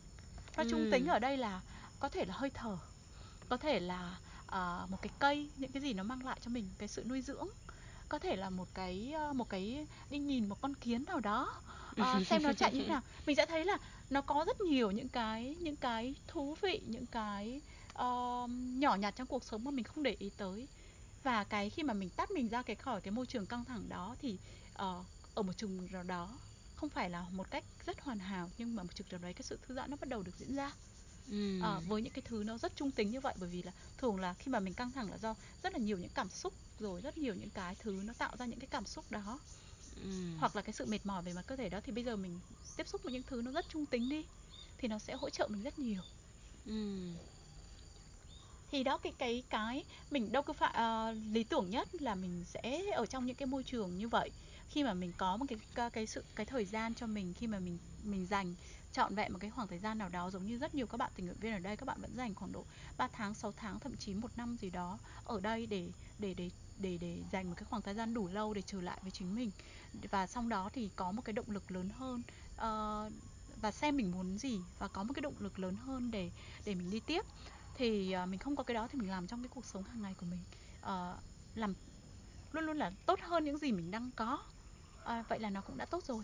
[0.57, 0.89] Nó trung Ừ.
[0.91, 1.61] tính ở đây là
[1.99, 2.77] có thể là hơi thở
[3.49, 6.69] có thể là uh, một cái cây những cái gì nó mang lại cho mình
[6.77, 7.47] cái sự nuôi dưỡng.
[8.09, 11.61] Có thể là một cái một cái đi nhìn một con kiến nào đó
[12.01, 13.01] uh, xem nó chạy như thế nào.
[13.25, 13.77] Mình sẽ thấy là
[14.09, 17.61] nó có rất nhiều những cái những cái thú vị những cái
[17.93, 20.67] uh, nhỏ nhặt trong cuộc sống mà mình không để ý tới.
[21.23, 23.89] Và cái khi mà mình tách mình ra cái khỏi cái môi trường căng thẳng
[23.89, 24.37] đó thì
[24.73, 26.37] uh, ở một trường nào đó
[26.75, 29.43] không phải là một cách rất hoàn hảo nhưng mà một trường nào đấy cái
[29.43, 30.71] sự thư giãn nó bắt đầu được diễn ra.
[31.31, 31.61] Ừ.
[31.61, 34.19] à, với những cái thứ nó rất trung tính như vậy bởi vì là thường
[34.19, 37.01] là khi mà mình căng thẳng là do rất là nhiều những cảm xúc rồi
[37.01, 39.39] rất nhiều những cái thứ nó tạo ra những cái cảm xúc đó
[40.01, 40.07] Ừ.
[40.39, 42.39] hoặc là cái sự mệt mỏi về mặt cơ thể đó thì bây giờ mình
[42.75, 44.25] tiếp xúc với những thứ nó rất trung tính đi
[44.77, 46.01] thì nó sẽ hỗ trợ mình rất nhiều
[46.65, 46.73] Ừ.
[48.71, 52.43] thì đó cái cái cái mình đâu có phải à, lý tưởng nhất là mình
[52.45, 54.31] sẽ ở trong những cái môi trường như vậy
[54.69, 57.47] khi mà mình có một cái cái, cái sự cái thời gian cho mình khi
[57.47, 58.55] mà mình mình dành
[58.91, 61.11] trọn vẹn một cái khoảng thời gian nào đó giống như rất nhiều các bạn
[61.15, 62.65] tình nguyện viên ở đây các bạn vẫn dành khoảng độ
[62.97, 66.49] 3 tháng 6 tháng thậm chí một năm gì đó ở đây để để để
[66.79, 69.35] để để dành một cái khoảng thời gian đủ lâu để trở lại với chính
[69.35, 69.51] mình.
[70.11, 72.21] Và sau đó thì có một cái động lực lớn hơn
[72.55, 73.13] uh,
[73.61, 76.31] và xem mình muốn gì và có một cái động lực lớn hơn để
[76.65, 77.25] để mình đi tiếp.
[77.75, 80.01] Thì uh, mình không có cái đó thì mình làm trong cái cuộc sống hàng
[80.01, 80.39] ngày của mình.
[80.79, 81.19] Uh,
[81.55, 81.73] làm
[82.51, 84.39] luôn luôn là tốt hơn những gì mình đang có.
[85.03, 86.23] Uh, vậy là nó cũng đã tốt rồi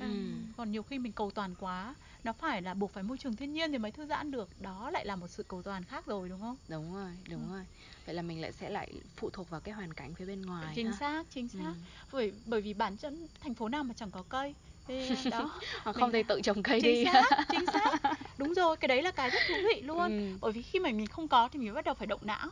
[0.00, 0.12] à, Ừ.
[0.56, 1.94] còn nhiều khi mình cầu toàn quá
[2.24, 4.90] nó phải là buộc phải môi trường thiên nhiên thì mới thư giãn được đó
[4.90, 7.54] lại là một sự cầu toàn khác rồi đúng không Đúng rồi, đúng Ừ.
[7.54, 7.66] rồi.
[8.06, 10.72] Vậy là mình lại sẽ lại phụ thuộc vào cái hoàn cảnh phía bên ngoài
[10.76, 10.92] chính ha.
[11.00, 11.80] xác chính xác Ừ.
[12.12, 14.54] bởi bởi vì bản chất thành phố nào mà chẳng có cây
[14.88, 15.50] thì đó
[15.82, 17.04] Hoặc mình không thể tự trồng cây chính đi.
[17.04, 17.94] xác chính xác
[18.38, 20.38] đúng rồi cái đấy là cái rất thú vị luôn Ừ.
[20.40, 22.48] bởi vì khi mà mình không có thì mình bắt đầu phải động não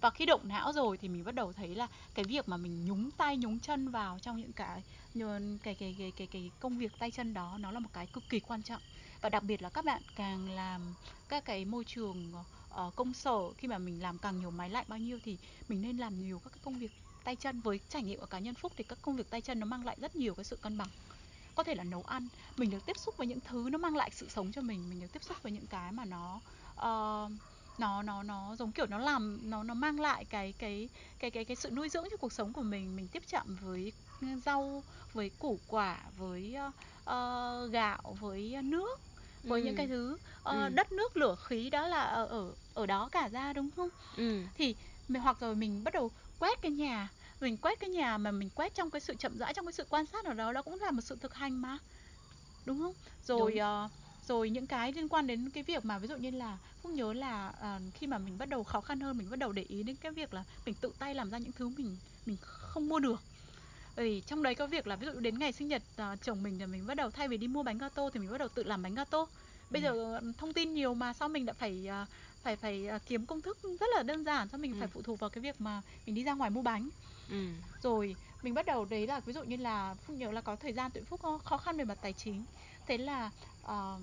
[0.00, 2.86] và khi động não rồi thì mình bắt đầu thấy là cái việc mà mình
[2.86, 4.82] nhúng tay nhúng chân vào trong những cái
[5.14, 8.06] những cái cái cái cái cái công việc tay chân đó nó là một cái
[8.06, 8.82] cực kỳ quan trọng.
[9.20, 10.94] Và đặc biệt là các bạn càng làm
[11.28, 14.84] các cái môi trường uh, công sở khi mà mình làm càng nhiều máy lạnh
[14.88, 15.36] bao nhiêu thì
[15.68, 16.92] mình nên làm nhiều các cái công việc
[17.24, 17.60] tay chân.
[17.60, 19.84] Với trải nghiệm của cá nhân phúc thì các công việc tay chân nó mang
[19.84, 20.88] lại rất nhiều cái sự cân bằng.
[21.54, 24.10] Có thể là nấu ăn mình được tiếp xúc với những thứ nó mang lại
[24.14, 26.40] sự sống cho mình mình được tiếp xúc với những cái mà nó
[26.76, 27.32] uh,
[27.78, 31.44] nó nó nó giống kiểu nó làm nó nó mang lại cái cái cái cái
[31.44, 33.92] cái sự nuôi dưỡng cho cuộc sống của mình mình tiếp chạm với
[34.46, 36.56] rau với củ quả với
[37.10, 39.00] uh, gạo với nước
[39.42, 39.64] với Ừ.
[39.64, 40.68] những cái thứ uh, Ừ.
[40.74, 44.42] đất nước lửa khí đó là ở ở ở đó cả ra đúng không Ừ.
[44.54, 44.76] thì
[45.08, 47.08] mình hoặc rồi mình bắt đầu quét cái nhà
[47.40, 49.86] mình quét cái nhà mà mình quét trong cái sự chậm rãi trong cái sự
[49.88, 51.78] quan sát ở đó đó cũng là một sự thực hành mà
[52.64, 53.84] đúng không rồi Đúng.
[53.84, 53.90] uh,
[54.28, 57.12] rồi những cái liên quan đến cái việc mà ví dụ như là phúc nhớ
[57.12, 59.82] là uh, khi mà mình bắt đầu khó khăn hơn mình bắt đầu để ý
[59.82, 62.98] đến cái việc là mình tự tay làm ra những thứ mình mình không mua
[62.98, 63.22] được
[63.96, 66.58] vì trong đấy có việc là ví dụ đến ngày sinh nhật uh, chồng mình
[66.58, 68.62] thì mình bắt đầu thay vì đi mua bánh gato thì mình bắt đầu tự
[68.62, 69.26] làm bánh gato
[69.70, 69.86] bây Ừ.
[69.86, 72.08] giờ thông tin nhiều mà sao mình đã phải uh,
[72.42, 74.78] phải phải uh, kiếm công thức rất là đơn giản sao mình Ừ.
[74.78, 76.88] phải phụ thuộc vào cái việc mà mình đi ra ngoài mua bánh
[77.30, 77.34] Ừ.
[77.82, 80.72] rồi mình bắt đầu đấy là ví dụ như là phúc nhớ là có thời
[80.72, 82.44] gian tụi phúc khó khăn về mặt tài chính
[82.88, 83.30] thế là
[83.64, 84.00] uh,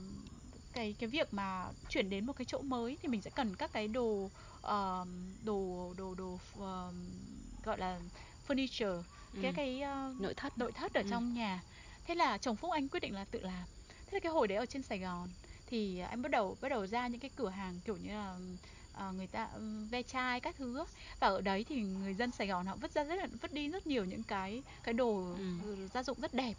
[0.73, 3.71] cái cái việc mà chuyển đến một cái chỗ mới thì mình sẽ cần các
[3.73, 4.31] cái đồ
[4.67, 5.07] uh,
[5.43, 6.95] đồ đồ đồ uh,
[7.63, 7.99] gọi là
[8.47, 9.39] furniture Ừ.
[9.41, 9.81] cái cái
[10.11, 10.57] uh, Nội thất.
[10.57, 11.07] nội thất ở Ừ.
[11.09, 11.61] trong nhà
[12.07, 14.57] thế là chồng phúc anh quyết định là tự làm thế là cái hồi đấy
[14.57, 15.29] ở trên sài gòn
[15.67, 18.37] thì anh bắt đầu bắt đầu ra những cái cửa hàng kiểu như là
[19.09, 20.85] uh, người ta um, ve chai các thứ
[21.19, 23.69] và ở đấy thì người dân Sài Gòn họ vứt ra rất là vứt đi
[23.69, 25.87] rất nhiều những cái cái đồ Ừ.
[25.93, 26.53] gia dụng rất đẹp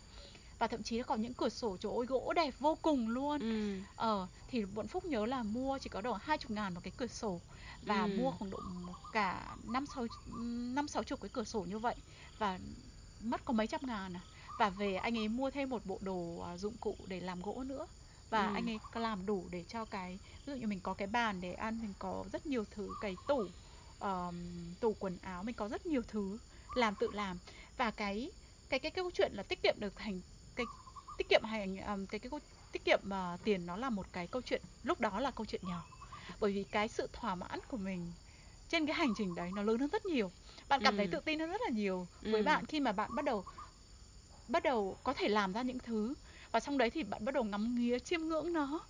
[0.59, 3.41] và thậm chí là còn những cửa sổ trời ơi gỗ đẹp vô cùng luôn
[3.41, 3.81] Ừ.
[3.95, 6.93] ờ thì bọn phúc nhớ là mua chỉ có độ hai chục ngàn một cái
[6.97, 7.41] cửa sổ
[7.83, 8.09] và Ừ.
[8.17, 8.59] mua khoảng độ
[9.13, 10.07] cả năm sáu
[10.75, 11.95] năm sáu chục cái cửa sổ như vậy
[12.39, 12.59] và
[13.21, 14.21] mất có mấy trăm ngàn à
[14.59, 17.63] và về anh ấy mua thêm một bộ đồ à, dụng cụ để làm gỗ
[17.67, 17.87] nữa
[18.31, 18.53] và Ừ.
[18.55, 21.53] anh ấy làm đủ để cho cái ví dụ như mình có cái bàn để
[21.53, 23.53] ăn mình có rất nhiều thứ cái tủ
[23.99, 26.39] um, tủ quần áo mình có rất nhiều thứ
[26.75, 27.39] làm tự làm
[27.77, 28.33] và cái
[28.69, 30.21] cái cái, câu chuyện là tiết kiệm được thành
[31.17, 32.31] tiết kiệm hành um, cái cái
[32.73, 35.61] tiết kiệm uh, tiền nó là một cái câu chuyện lúc đó là câu chuyện
[35.65, 35.83] nhỏ
[36.41, 38.13] bởi vì cái sự thỏa mãn của mình
[38.69, 40.33] trên cái hành trình đấy nó lớn hơn rất nhiều
[40.69, 41.11] bạn cảm thấy Ừ.
[41.13, 42.31] tự tin hơn rất là nhiều Ừ.
[42.31, 43.45] với bạn khi mà bạn bắt đầu
[44.49, 46.15] bắt đầu có thể làm ra những thứ
[46.51, 48.81] và trong đấy thì bạn bắt đầu ngắm nghía chiêm ngưỡng nó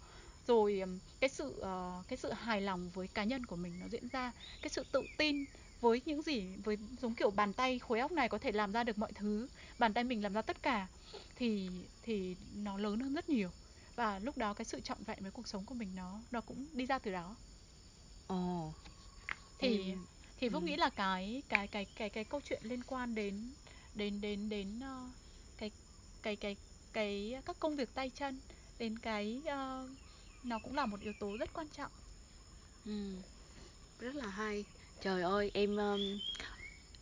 [0.47, 0.83] rồi
[1.21, 4.33] cái sự uh, cái sự hài lòng với cá nhân của mình nó diễn ra
[4.63, 5.45] cái sự tự tin
[5.81, 8.85] với những gì với giống kiểu bàn tay khối óc này có thể làm ra
[8.85, 9.49] được mọi thứ
[9.79, 10.87] bàn tay mình làm ra tất cả
[11.37, 11.69] thì
[12.03, 13.51] thì nó lớn hơn rất nhiều.
[13.97, 16.67] Và lúc đó cái sự trọn vẹn với cuộc sống của mình nó nó cũng
[16.73, 17.37] đi ra từ đó.
[18.27, 18.73] Ồ.
[19.59, 20.05] Thì em...
[20.41, 20.67] thì phúc ừ.
[20.67, 23.51] nghĩ là cái cái cái cái cái câu chuyện liên quan đến
[23.95, 25.11] đến đến đến uh,
[25.59, 25.71] cái
[26.23, 26.57] cái cái
[26.93, 28.41] cái các công việc tay chân
[28.79, 29.91] đến cái uh,
[30.45, 31.93] nó cũng là một yếu tố rất quan trọng.
[32.85, 33.15] Ừ.
[34.01, 34.65] rất là hay
[35.01, 35.79] trời ơi em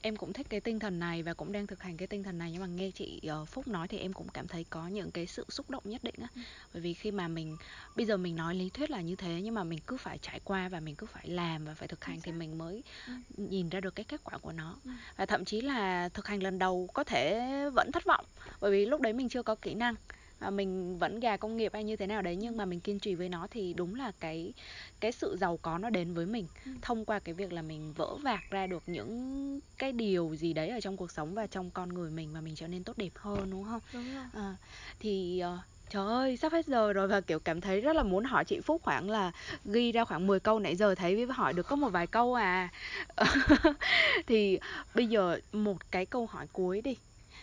[0.07, 2.38] em cũng thích cái tinh thần này và cũng đang thực hành cái tinh thần
[2.38, 5.11] này nhưng mà nghe chị uh, Phúc nói thì em cũng cảm thấy có những
[5.11, 6.40] cái sự xúc động nhất định á ừ.
[6.72, 7.57] bởi vì khi mà mình
[7.97, 10.40] bây giờ mình nói lý thuyết là như thế nhưng mà mình cứ phải trải
[10.45, 13.12] qua và mình cứ phải làm và phải thực hành thì mình mới ừ.
[13.36, 14.90] nhìn ra được cái kết quả của nó ừ.
[15.16, 18.24] và thậm chí là thực hành lần đầu có thể vẫn thất vọng
[18.61, 19.95] bởi vì lúc đấy mình chưa có kỹ năng
[20.39, 22.99] à, mình vẫn gà công nghiệp hay như thế nào đấy nhưng mà mình kiên
[22.99, 24.53] trì với nó thì đúng là cái
[25.01, 26.70] cái sự giàu có nó đến với mình ừ.
[26.82, 30.68] thông qua cái việc là mình vỡ vạc ra được những cái điều gì đấy
[30.68, 33.12] ở trong cuộc sống và trong con người mình và mình trở nên tốt đẹp
[33.14, 33.80] hơn đúng không?
[33.93, 34.24] Đúng rồi.
[34.32, 34.57] À,
[35.01, 35.61] thì uh,
[35.91, 38.61] Trời ơi, sắp hết giờ rồi và kiểu cảm thấy rất là muốn hỏi chị
[38.61, 39.32] Phúc khoảng là
[39.64, 42.68] ghi ra khoảng 10 câu nãy giờ thấy hỏi được có một vài câu à.
[44.26, 44.59] thì
[44.95, 46.97] bây giờ một cái câu hỏi cuối đi.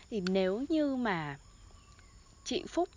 [0.10, 1.38] Thì nếu như mà
[2.44, 2.90] chị Phúc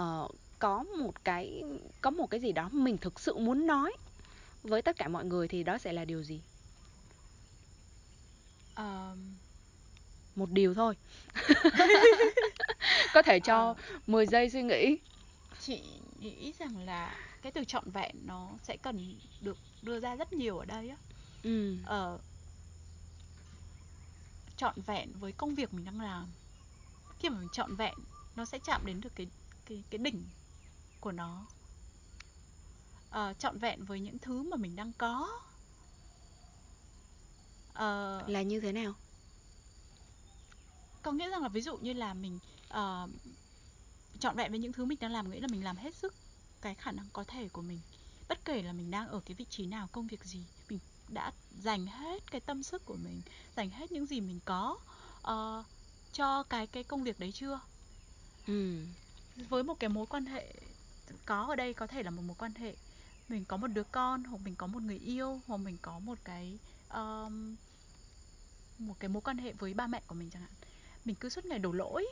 [0.00, 1.62] uh, có một cái
[2.00, 3.92] có một cái gì đó mình thực sự muốn nói
[4.62, 6.40] với tất cả mọi người thì đó sẽ là điều gì?
[8.76, 9.34] Um...
[10.34, 10.94] Một điều thôi.
[13.14, 13.76] có thể cho uh...
[14.06, 14.98] 10 giây suy nghĩ.
[15.60, 15.82] Chị
[16.20, 20.58] nghĩ rằng là cái từ trọn vẹn nó sẽ cần được đưa ra rất nhiều
[20.58, 20.96] ở đây á.
[21.42, 21.76] Ừ.
[21.82, 22.20] Uh,
[24.56, 26.26] trọn vẹn với công việc mình đang làm.
[27.18, 27.94] Khi mà mình trọn vẹn
[28.36, 29.26] nó sẽ chạm đến được cái
[29.66, 30.24] cái cái đỉnh
[31.00, 31.46] của nó.
[33.08, 35.40] Uh, trọn vẹn với những thứ mà mình đang có.
[37.70, 38.94] Uh, là như thế nào?
[41.02, 43.10] có nghĩa rằng là ví dụ như là mình uh,
[44.20, 46.14] trọn vẹn với những thứ mình đang làm nghĩa là mình làm hết sức
[46.60, 47.80] cái khả năng có thể của mình.
[48.28, 50.78] Bất kể là mình đang ở cái vị trí nào công việc gì mình
[51.08, 53.22] đã dành hết cái tâm sức của mình
[53.56, 54.78] dành hết những gì mình có
[55.20, 55.66] uh,
[56.12, 57.60] cho cái cái công việc đấy chưa
[58.46, 58.76] ừ.
[59.48, 60.54] với một cái mối quan hệ
[61.26, 62.74] có ở đây có thể là một mối quan hệ
[63.28, 66.18] mình có một đứa con hoặc mình có một người yêu hoặc mình có một
[66.24, 66.58] cái
[66.94, 67.56] um,
[68.78, 70.52] một cái mối quan hệ với ba mẹ của mình chẳng hạn
[71.04, 72.06] mình cứ suốt ngày đổ lỗi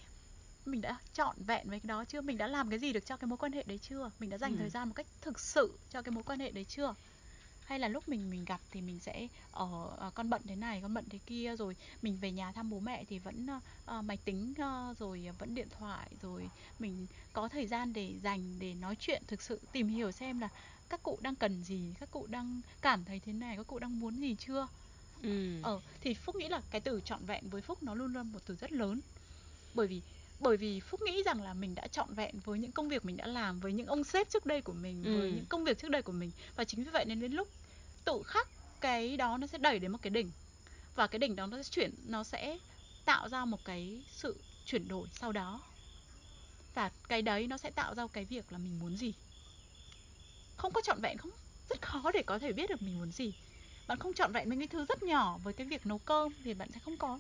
[0.65, 3.17] mình đã trọn vẹn với cái đó chưa mình đã làm cái gì được cho
[3.17, 4.57] cái mối quan hệ đấy chưa mình đã dành ừ.
[4.59, 6.95] thời gian một cách thực sự cho cái mối quan hệ đấy chưa
[7.69, 9.65] hay là lúc mình mình gặp thì mình sẽ ở
[10.07, 12.81] uh, con bận thế này con bận thế kia rồi mình về nhà thăm bố
[12.81, 14.55] mẹ thì vẫn uh, máy tính
[14.91, 19.23] uh, rồi vẫn điện thoại rồi mình có thời gian để dành để nói chuyện
[19.27, 20.49] thực sự tìm hiểu xem là
[20.89, 24.01] các cụ đang cần gì các cụ đang cảm thấy thế này các cụ đang
[24.01, 24.67] muốn gì chưa
[25.23, 25.63] ừ.
[25.63, 28.41] ờ thì phúc nghĩ là cái từ trọn vẹn với phúc nó luôn luôn một
[28.47, 29.01] từ rất lớn
[29.75, 30.03] bởi vì
[30.41, 33.17] bởi vì phúc nghĩ rằng là mình đã trọn vẹn với những công việc mình
[33.17, 35.19] đã làm với những ông sếp trước đây của mình ừ.
[35.19, 36.31] với những công việc trước đây của mình.
[36.57, 37.49] Và chính vì vậy nên đến lúc
[38.05, 38.49] tự khắc
[38.81, 40.31] cái đó nó sẽ đẩy đến một cái đỉnh.
[40.95, 42.59] Và cái đỉnh đó nó sẽ chuyển nó sẽ
[43.05, 44.37] tạo ra một cái sự
[44.67, 45.61] chuyển đổi sau đó.
[46.75, 49.13] Và cái đấy nó sẽ tạo ra cái việc là mình muốn gì.
[50.57, 51.31] Không có trọn vẹn không
[51.71, 53.33] rất khó để có thể biết được mình muốn gì.
[53.87, 56.55] Bạn không trọn vẹn với cái thứ rất nhỏ với cái việc nấu cơm thì
[56.55, 57.19] bạn sẽ không có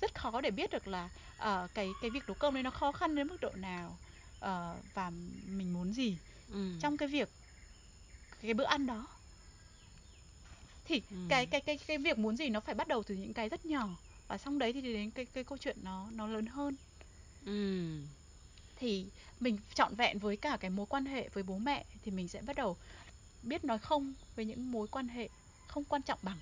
[0.00, 2.92] rất khó để biết được là uh, cái cái việc nấu cơm đấy nó khó
[2.92, 3.96] khăn đến mức độ nào
[4.38, 5.10] uh, và
[5.46, 6.16] mình muốn gì
[6.52, 6.78] ừ.
[6.80, 7.28] trong cái việc
[8.42, 9.06] cái bữa ăn đó
[10.84, 11.16] thì ừ.
[11.28, 13.66] cái cái cái cái việc muốn gì nó phải bắt đầu từ những cái rất
[13.66, 13.88] nhỏ
[14.28, 16.76] và xong đấy thì đến cái cái câu chuyện nó nó lớn hơn
[17.46, 17.90] ừ.
[18.76, 19.06] thì
[19.40, 22.42] mình trọn vẹn với cả cái mối quan hệ với bố mẹ thì mình sẽ
[22.42, 22.76] bắt đầu
[23.42, 25.28] biết nói không với những mối quan hệ
[25.66, 26.38] không quan trọng bằng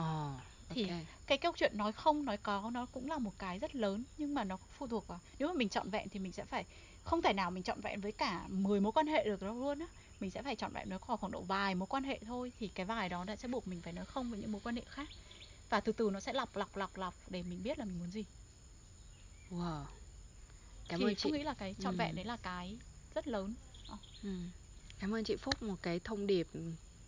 [0.00, 0.40] oh,
[0.70, 1.06] thì okay.
[1.26, 4.34] cái câu chuyện nói không nói có nó cũng là một cái rất lớn nhưng
[4.34, 6.64] mà nó phụ thuộc vào nếu mà mình trọn vẹn thì mình sẽ phải
[7.04, 9.78] không thể nào mình trọn vẹn với cả 10 mối quan hệ được đâu luôn
[9.78, 9.86] á.
[10.20, 12.68] Mình sẽ phải chọn vẹn nói khoảng khoảng độ vài mối quan hệ thôi thì
[12.68, 15.08] cái vài đó sẽ buộc mình phải nói không với những mối quan hệ khác.
[15.70, 18.10] Và từ từ nó sẽ lọc lọc lọc lọc để mình biết là mình muốn
[18.10, 18.24] gì.
[19.50, 19.84] Wow.
[20.88, 21.30] Cảm thì ơn chị.
[21.30, 21.98] nghĩ là cái trọn ừ.
[21.98, 22.78] vẹn đấy là cái
[23.14, 23.54] rất lớn.
[24.22, 24.36] Ừ.
[24.98, 26.48] cảm ơn chị phúc một cái thông điệp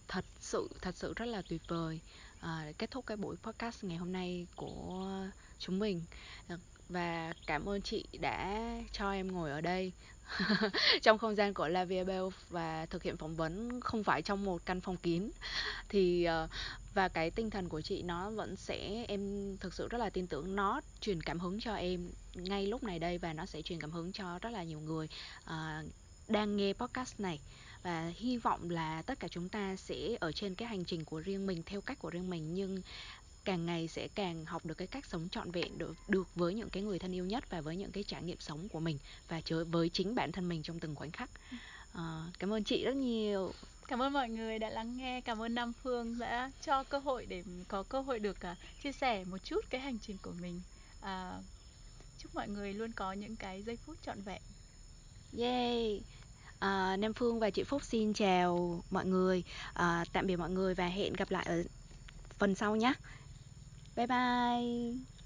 [0.08, 2.00] thật sự thật sự rất là tuyệt vời
[2.42, 5.26] à, để kết thúc cái buổi podcast ngày hôm nay của
[5.58, 6.02] chúng mình.
[6.48, 6.56] Ờ,
[6.88, 8.60] và cảm ơn chị đã
[8.92, 9.92] cho em ngồi ở đây.
[11.02, 14.66] Trong không gian của Lavia Bell và thực hiện phỏng vấn không phải trong một
[14.66, 15.30] căn phòng kín.
[15.88, 16.48] Thì ờ,
[16.94, 20.26] và cái tinh thần của chị nó vẫn sẽ em thực sự rất là tin
[20.26, 23.80] tưởng nó truyền cảm hứng cho em ngay lúc này đây và nó sẽ truyền
[23.80, 25.08] cảm hứng cho rất là nhiều người
[25.44, 25.92] uh,
[26.28, 27.40] đang nghe podcast này
[27.82, 31.20] và hy vọng là tất cả chúng ta sẽ ở trên cái hành trình của
[31.20, 32.82] riêng mình theo cách của riêng mình nhưng
[33.44, 36.70] càng ngày sẽ càng học được cái cách sống trọn vẹn được được với những
[36.70, 39.40] cái người thân yêu nhất và với những cái trải nghiệm sống của mình và
[39.40, 41.30] chơi với chính bản thân mình trong từng khoảnh khắc.
[41.92, 43.52] À, cảm ơn chị rất nhiều.
[43.88, 47.26] Cảm ơn mọi người đã lắng nghe cảm ơn nam phương đã cho cơ hội
[47.26, 50.60] để có cơ hội được uh, chia sẻ một chút cái hành trình của mình.
[51.00, 51.44] Uh,
[52.18, 54.42] chúc mọi người luôn có những cái giây phút trọn vẹn.
[55.38, 56.00] Yay
[56.62, 59.44] à, Nam Phương và chị Phúc xin chào mọi người.
[59.72, 61.62] À, tạm biệt mọi người và hẹn gặp lại ở
[62.38, 62.94] phần sau nhé.
[63.96, 65.21] Bye bye.